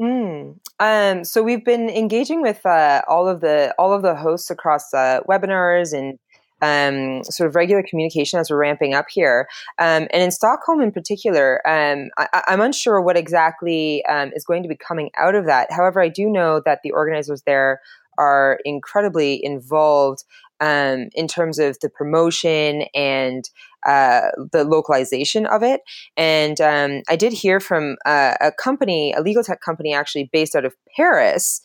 Mm. 0.00 0.58
Um, 0.80 1.24
so 1.24 1.42
we've 1.42 1.64
been 1.64 1.88
engaging 1.90 2.42
with 2.42 2.64
uh, 2.64 3.02
all 3.08 3.28
of 3.28 3.40
the 3.40 3.74
all 3.78 3.92
of 3.92 4.02
the 4.02 4.14
hosts 4.14 4.50
across 4.50 4.92
uh, 4.94 5.20
webinars 5.28 5.92
and 5.92 6.18
um, 6.62 7.24
sort 7.24 7.48
of 7.48 7.56
regular 7.56 7.82
communication 7.82 8.38
as 8.38 8.48
we're 8.48 8.56
ramping 8.56 8.94
up 8.94 9.06
here. 9.10 9.48
Um, 9.78 10.06
and 10.12 10.22
in 10.22 10.30
Stockholm 10.30 10.80
in 10.80 10.92
particular, 10.92 11.60
um, 11.66 12.08
I, 12.16 12.42
am 12.46 12.60
unsure 12.60 13.00
what 13.02 13.16
exactly 13.16 14.04
um, 14.06 14.30
is 14.34 14.44
going 14.44 14.62
to 14.62 14.68
be 14.68 14.76
coming 14.76 15.10
out 15.18 15.34
of 15.34 15.46
that. 15.46 15.70
However, 15.72 16.00
I 16.00 16.08
do 16.08 16.30
know 16.30 16.62
that 16.64 16.80
the 16.82 16.92
organizers 16.92 17.42
there 17.42 17.80
are 18.16 18.60
incredibly 18.64 19.44
involved 19.44 20.24
um, 20.60 21.08
in 21.14 21.26
terms 21.26 21.58
of 21.58 21.78
the 21.80 21.90
promotion 21.90 22.84
and 22.94 23.50
uh, 23.84 24.28
the 24.52 24.62
localization 24.62 25.44
of 25.46 25.64
it. 25.64 25.80
And 26.16 26.60
um, 26.60 27.02
I 27.08 27.16
did 27.16 27.32
hear 27.32 27.58
from 27.58 27.96
uh, 28.06 28.34
a 28.40 28.52
company, 28.52 29.12
a 29.12 29.22
legal 29.22 29.42
tech 29.42 29.60
company 29.60 29.92
actually 29.92 30.30
based 30.32 30.54
out 30.54 30.64
of 30.64 30.74
Paris, 30.96 31.60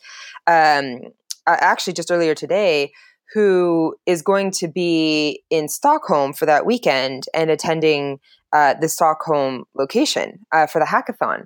um, 0.48 1.02
actually 1.46 1.92
just 1.92 2.10
earlier 2.10 2.34
today, 2.34 2.90
who 3.34 3.96
is 4.06 4.22
going 4.22 4.50
to 4.52 4.68
be 4.68 5.42
in 5.50 5.68
Stockholm 5.68 6.32
for 6.32 6.46
that 6.46 6.64
weekend 6.64 7.24
and 7.34 7.50
attending 7.50 8.20
uh, 8.52 8.74
the 8.80 8.88
Stockholm 8.88 9.64
location 9.74 10.38
uh, 10.52 10.66
for 10.66 10.78
the 10.80 10.86
hackathon. 10.86 11.44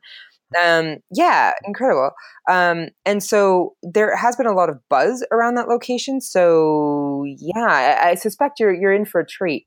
Um, 0.63 0.99
yeah, 1.11 1.53
incredible. 1.65 2.11
Um, 2.49 2.89
and 3.05 3.23
so 3.23 3.75
there 3.83 4.15
has 4.15 4.37
been 4.37 4.47
a 4.47 4.55
lot 4.55 4.69
of 4.69 4.79
buzz 4.89 5.25
around 5.33 5.55
that 5.55 5.69
location. 5.69 6.21
So 6.21 7.25
yeah, 7.27 7.67
I, 7.67 8.11
I 8.11 8.15
suspect 8.15 8.61
you're 8.61 8.75
you're 8.75 8.93
in 8.93 9.05
for 9.05 9.21
a 9.21 9.27
treat. 9.27 9.67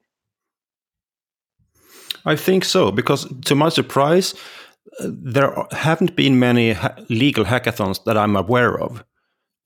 I 2.26 2.36
think 2.36 2.66
so 2.66 2.92
because, 2.92 3.28
to 3.46 3.56
my 3.56 3.70
surprise, 3.70 4.34
there 5.00 5.56
haven't 5.72 6.16
been 6.16 6.40
many 6.40 6.74
ha- 6.74 6.96
legal 7.10 7.46
hackathons 7.46 8.04
that 8.06 8.18
I'm 8.18 8.36
aware 8.36 8.80
of. 8.80 9.04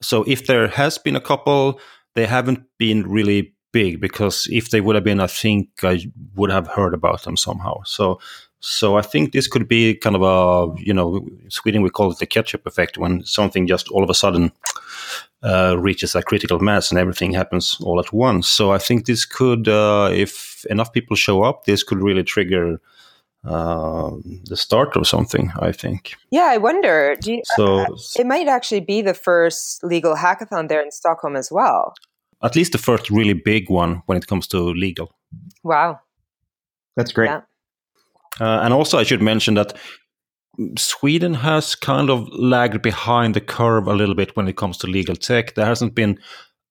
So 0.02 0.24
if 0.24 0.48
there 0.48 0.68
has 0.68 0.98
been 0.98 1.16
a 1.16 1.22
couple, 1.22 1.80
they 2.16 2.26
haven't 2.26 2.64
been 2.78 3.10
really 3.10 3.54
big 3.72 4.02
because 4.02 4.48
if 4.52 4.70
they 4.70 4.82
would 4.82 4.96
have 4.96 5.04
been, 5.04 5.20
I 5.20 5.28
think 5.28 5.70
I 5.84 6.00
would 6.36 6.52
have 6.52 6.68
heard 6.68 6.94
about 6.94 7.24
them 7.24 7.38
somehow. 7.38 7.82
So, 7.86 8.20
so 8.60 8.98
I 8.98 9.02
think 9.02 9.32
this 9.32 9.48
could 9.48 9.68
be 9.68 9.96
kind 9.96 10.16
of 10.16 10.22
a, 10.22 10.82
you 10.82 10.94
know, 10.94 11.28
Sweden 11.50 11.82
we 11.82 11.90
call 11.90 12.12
it 12.12 12.18
the 12.18 12.26
ketchup 12.26 12.66
effect 12.66 12.98
when 12.98 13.24
something 13.24 13.68
just 13.68 13.90
all 13.90 14.04
of 14.04 14.10
a 14.10 14.14
sudden 14.14 14.52
uh, 15.44 15.76
reaches 15.78 16.16
a 16.16 16.24
critical 16.24 16.60
mass 16.60 16.92
and 16.92 17.00
everything 17.00 17.34
happens 17.34 17.78
all 17.82 18.00
at 18.00 18.12
once. 18.12 18.48
So 18.48 18.72
I 18.72 18.78
think 18.78 19.06
this 19.06 19.26
could, 19.26 19.68
uh, 19.68 20.10
if 20.12 20.66
enough 20.70 20.92
people 20.92 21.16
show 21.16 21.44
up, 21.44 21.66
this 21.66 21.84
could 21.84 22.02
really 22.02 22.24
trigger 22.24 22.82
uh, 23.46 24.12
the 24.46 24.58
start 24.58 24.96
of 24.96 25.08
something. 25.08 25.52
I 25.60 25.72
think. 25.72 26.16
Yeah, 26.32 26.50
I 26.52 26.58
wonder. 26.58 27.16
You, 27.24 27.42
so 27.56 27.80
uh, 27.80 27.86
it 28.18 28.26
might 28.26 28.48
actually 28.48 28.82
be 28.82 29.02
the 29.02 29.14
first 29.14 29.84
legal 29.84 30.16
hackathon 30.16 30.68
there 30.68 30.82
in 30.82 30.92
Stockholm 30.92 31.36
as 31.36 31.52
well. 31.52 31.94
At 32.44 32.56
least 32.56 32.72
the 32.72 32.78
first 32.78 33.10
really 33.10 33.34
big 33.34 33.70
one 33.70 34.02
when 34.06 34.18
it 34.18 34.28
comes 34.28 34.48
to 34.48 34.60
legal. 34.60 35.14
Wow, 35.64 36.00
that's 36.96 37.12
great. 37.12 37.28
Yeah. 37.28 37.42
Uh, 38.40 38.62
and 38.62 38.74
also, 38.74 38.98
I 38.98 39.04
should 39.04 39.22
mention 39.22 39.56
that 39.56 39.78
Sweden 40.78 41.34
has 41.36 41.76
kind 41.76 42.10
of 42.10 42.28
lagged 42.34 42.82
behind 42.82 43.34
the 43.34 43.42
curve 43.42 43.88
a 43.88 43.94
little 43.94 44.16
bit 44.16 44.36
when 44.36 44.48
it 44.48 44.58
comes 44.58 44.78
to 44.80 44.88
legal 44.88 45.16
tech. 45.16 45.56
There 45.56 45.66
hasn't 45.66 45.96
been 45.96 46.20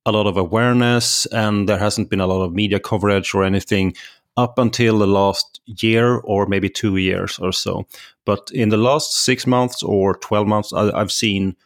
a 0.07 0.13
lot 0.13 0.27
of 0.27 0.37
awareness 0.37 1.27
and 1.27 1.69
there 1.69 1.79
hasn't 1.79 2.11
been 2.11 2.21
a 2.21 2.27
lot 2.27 2.43
of 2.43 2.55
media 2.55 2.81
coverage 2.81 3.35
or 3.35 3.45
anything 3.45 3.95
up 4.39 4.57
until 4.57 4.99
the 4.99 5.07
last 5.07 5.61
year 5.67 6.19
or 6.19 6.47
maybe 6.47 6.71
two 6.71 6.97
years 6.97 7.39
or 7.41 7.53
so. 7.53 7.85
But 8.25 8.51
in 8.55 8.69
the 8.69 8.77
last 8.77 9.25
six 9.25 9.47
months 9.47 9.83
or 9.83 10.15
12 10.15 10.47
months, 10.47 10.73
I, 10.73 10.97
have 10.97 11.11
seen 11.11 11.57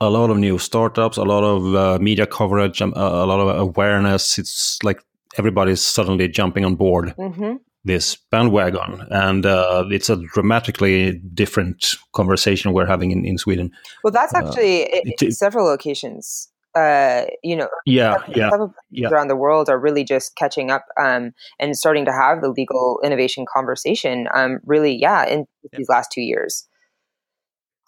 a 0.00 0.08
lot 0.08 0.30
of 0.30 0.38
new 0.38 0.58
startups, 0.58 1.18
a 1.18 1.22
lot 1.22 1.44
of 1.44 1.74
uh, 1.74 1.98
media 2.00 2.26
coverage, 2.26 2.80
um, 2.80 2.94
a, 2.96 3.26
lot 3.26 3.40
of 3.40 3.58
awareness. 3.58 4.38
It's 4.38 4.82
like 4.82 5.02
everybody's 5.36 5.82
suddenly 5.82 6.28
jumping 6.28 6.64
on 6.64 6.76
board 6.76 7.14
mm-hmm. 7.18 7.56
this 7.84 8.16
bandwagon. 8.30 9.06
And 9.10 9.44
uh, 9.44 9.84
it's 9.90 10.08
a 10.08 10.16
dramatically 10.16 11.20
different 11.34 11.94
conversation 12.14 12.72
we're 12.72 12.86
having 12.86 13.10
in, 13.10 13.26
in 13.26 13.36
Sweden. 13.36 13.70
Well, 14.02 14.12
that's 14.12 14.34
uh, 14.34 14.38
actually 14.38 14.84
uh, 14.84 15.00
it, 15.04 15.22
it, 15.22 15.32
several 15.34 15.66
locations 15.66 16.48
uh, 16.74 17.24
you 17.42 17.56
know, 17.56 17.68
yeah, 17.86 18.18
yeah, 18.28 18.50
yeah, 18.90 19.08
around 19.08 19.28
the 19.28 19.36
world 19.36 19.68
are 19.68 19.78
really 19.78 20.04
just 20.04 20.36
catching 20.36 20.70
up 20.70 20.84
um, 21.00 21.32
and 21.58 21.76
starting 21.76 22.04
to 22.04 22.12
have 22.12 22.40
the 22.40 22.50
legal 22.50 23.00
innovation 23.02 23.46
conversation. 23.52 24.28
Um, 24.34 24.58
really, 24.64 24.96
yeah, 24.96 25.24
in 25.26 25.46
yeah. 25.62 25.78
these 25.78 25.88
last 25.88 26.10
two 26.12 26.20
years. 26.20 26.66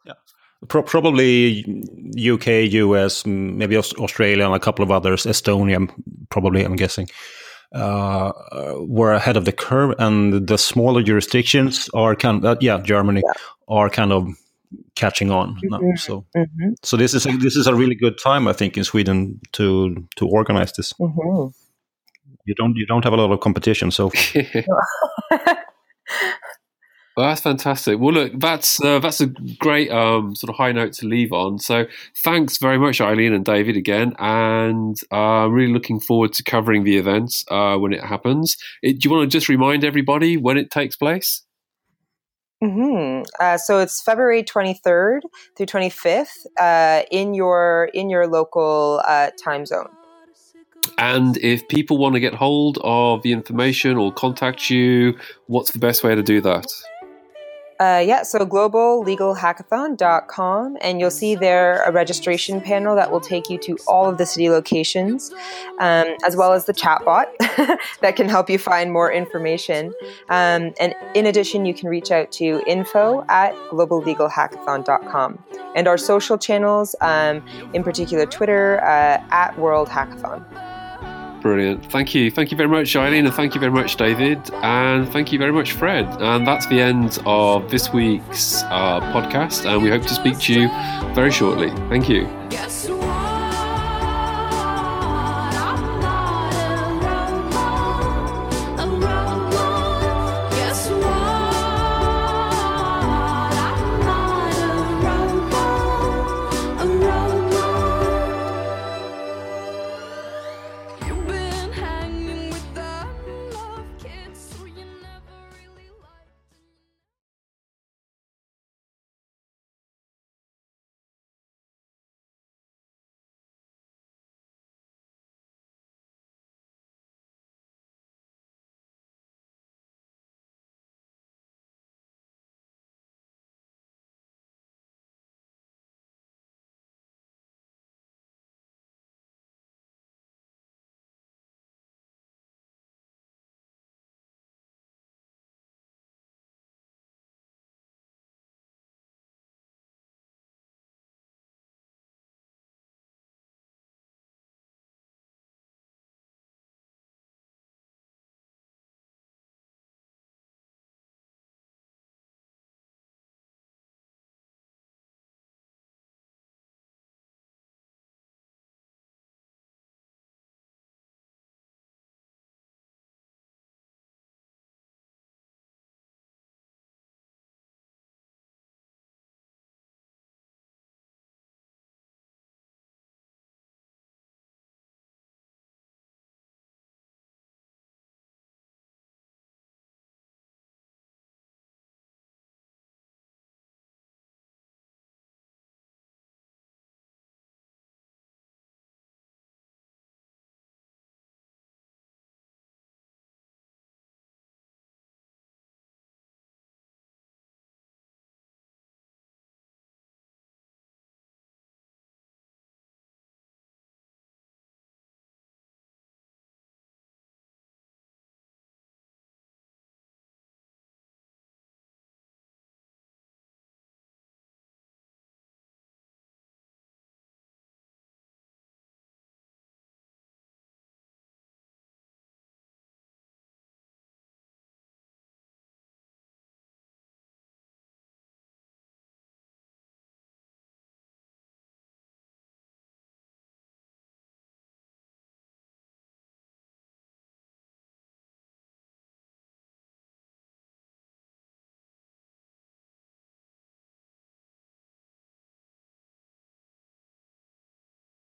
Yeah, 0.05 0.15
Pro- 0.69 0.83
probably 0.83 1.65
UK, 2.19 2.73
US, 2.73 3.27
maybe 3.27 3.77
Australia, 3.77 4.47
and 4.47 4.55
a 4.55 4.61
couple 4.61 4.83
of 4.83 4.91
others. 4.91 5.25
Estonia, 5.25 5.89
probably. 6.31 6.65
I'm 6.65 6.77
guessing. 6.77 7.09
Uh, 7.73 8.33
were 8.81 9.13
ahead 9.13 9.37
of 9.37 9.45
the 9.45 9.53
curve, 9.53 9.95
and 9.99 10.49
the 10.49 10.59
smaller 10.59 11.05
jurisdictions 11.05 11.89
are 11.95 12.17
kind 12.17 12.39
of, 12.39 12.45
uh, 12.45 12.57
yeah, 12.61 12.81
Germany 12.83 13.23
yeah. 13.25 13.33
are 13.69 13.89
kind 13.89 14.13
of 14.13 14.27
catching 14.97 15.31
on 15.31 15.57
now. 15.63 15.79
Mm-hmm. 15.79 15.97
So, 15.97 16.27
mm-hmm. 16.37 16.71
so 16.83 16.97
this 16.97 17.15
is 17.15 17.27
a, 17.27 17.37
this 17.37 17.57
is 17.57 17.67
a 17.67 17.75
really 17.75 17.95
good 17.95 18.19
time, 18.23 18.49
I 18.49 18.53
think, 18.53 18.77
in 18.77 18.85
Sweden 18.85 19.41
to 19.53 20.07
to 20.17 20.27
organize 20.27 20.73
this. 20.73 20.93
Mm-hmm. 20.95 21.49
You 22.47 22.55
don't 22.55 22.77
you 22.77 22.87
don't 22.87 23.05
have 23.05 23.13
a 23.13 23.17
lot 23.17 23.33
of 23.33 23.41
competition, 23.41 23.91
so. 23.91 24.11
Well, 27.21 27.29
that's 27.29 27.43
fantastic. 27.43 27.99
Well, 27.99 28.15
look, 28.15 28.33
that's 28.39 28.83
uh, 28.83 28.99
that's 29.01 29.21
a 29.21 29.27
great 29.59 29.91
um, 29.91 30.35
sort 30.35 30.49
of 30.49 30.57
high 30.57 30.73
note 30.73 30.95
to 30.95 31.07
leave 31.07 31.33
on. 31.33 31.59
So, 31.59 31.87
thanks 32.25 32.57
very 32.57 32.79
much, 32.79 33.01
Aileen 33.01 33.35
and 33.35 33.45
David, 33.45 33.77
again, 33.77 34.15
and 34.19 34.97
uh, 35.13 35.49
really 35.51 35.73
looking 35.73 36.01
forward 36.01 36.33
to 36.35 36.45
covering 36.45 36.85
the 36.85 36.97
event 36.97 37.35
uh, 37.51 37.77
when 37.77 37.93
it 37.93 38.03
happens. 38.03 38.57
It, 38.83 39.01
do 39.01 39.09
you 39.09 39.15
want 39.15 39.31
to 39.31 39.39
just 39.39 39.51
remind 39.51 39.85
everybody 39.85 40.39
when 40.39 40.57
it 40.57 40.71
takes 40.71 40.97
place? 40.97 41.43
Mm-hmm. 42.63 43.23
Uh, 43.41 43.57
so 43.57 43.79
it's 43.79 44.03
February 44.03 44.43
23rd 44.43 45.21
through 45.57 45.67
25th 45.67 46.47
uh, 46.59 47.03
in 47.11 47.33
your 47.33 47.91
in 47.95 48.11
your 48.11 48.27
local 48.27 49.01
uh, 49.07 49.31
time 49.43 49.65
zone. 49.65 49.89
And 50.99 51.39
if 51.39 51.67
people 51.69 51.97
want 51.97 52.15
to 52.15 52.21
get 52.21 52.35
hold 52.35 52.79
of 52.83 53.23
the 53.23 53.33
information 53.33 53.97
or 53.97 54.13
contact 54.13 54.69
you, 54.69 55.19
what's 55.47 55.71
the 55.71 55.79
best 55.79 56.05
way 56.05 56.15
to 56.15 56.23
do 56.23 56.41
that? 56.43 56.67
Uh, 57.81 58.03
yeah, 58.07 58.23
so 58.23 58.39
globallegalhackathon.com, 58.41 60.77
and 60.83 61.01
you'll 61.01 61.11
see 61.11 61.35
there 61.35 61.83
a 61.85 61.91
registration 61.91 62.61
panel 62.61 62.95
that 62.95 63.11
will 63.11 63.23
take 63.23 63.49
you 63.49 63.57
to 63.57 63.79
all 63.89 64.07
of 64.07 64.19
the 64.19 64.27
city 64.27 64.51
locations, 64.51 65.31
um, 65.79 66.15
as 66.27 66.37
well 66.37 66.53
as 66.53 66.67
the 66.67 66.75
chatbot 66.75 67.25
that 68.03 68.17
can 68.17 68.29
help 68.29 68.51
you 68.51 68.59
find 68.59 68.93
more 68.93 69.11
information. 69.11 69.95
Um, 70.29 70.75
and 70.79 70.95
in 71.15 71.25
addition, 71.25 71.65
you 71.65 71.73
can 71.73 71.89
reach 71.89 72.11
out 72.11 72.31
to 72.33 72.63
info 72.67 73.25
at 73.31 73.55
globallegalhackathon.com. 73.71 75.43
And 75.75 75.89
our 75.89 75.97
social 75.97 76.37
channels, 76.37 76.95
um, 77.01 77.43
in 77.73 77.83
particular 77.83 78.27
Twitter, 78.27 78.79
uh, 78.83 79.23
at 79.31 79.59
World 79.59 79.89
Hackathon. 79.89 80.45
Brilliant. 81.41 81.91
Thank 81.91 82.15
you. 82.15 82.31
Thank 82.31 82.51
you 82.51 82.57
very 82.57 82.69
much, 82.69 82.95
Aileen, 82.95 83.25
and 83.25 83.35
thank 83.35 83.55
you 83.55 83.61
very 83.61 83.73
much, 83.73 83.97
David. 83.97 84.39
And 84.63 85.09
thank 85.09 85.33
you 85.33 85.39
very 85.39 85.53
much, 85.53 85.73
Fred. 85.73 86.07
And 86.21 86.47
that's 86.47 86.67
the 86.67 86.81
end 86.81 87.19
of 87.25 87.71
this 87.71 87.93
week's 87.93 88.63
uh, 88.65 89.01
podcast. 89.13 89.65
And 89.71 89.83
we 89.83 89.89
hope 89.89 90.03
to 90.03 90.15
speak 90.15 90.39
to 90.41 90.53
you 90.53 90.69
very 91.15 91.31
shortly. 91.31 91.71
Thank 91.89 92.09
you. 92.09 92.29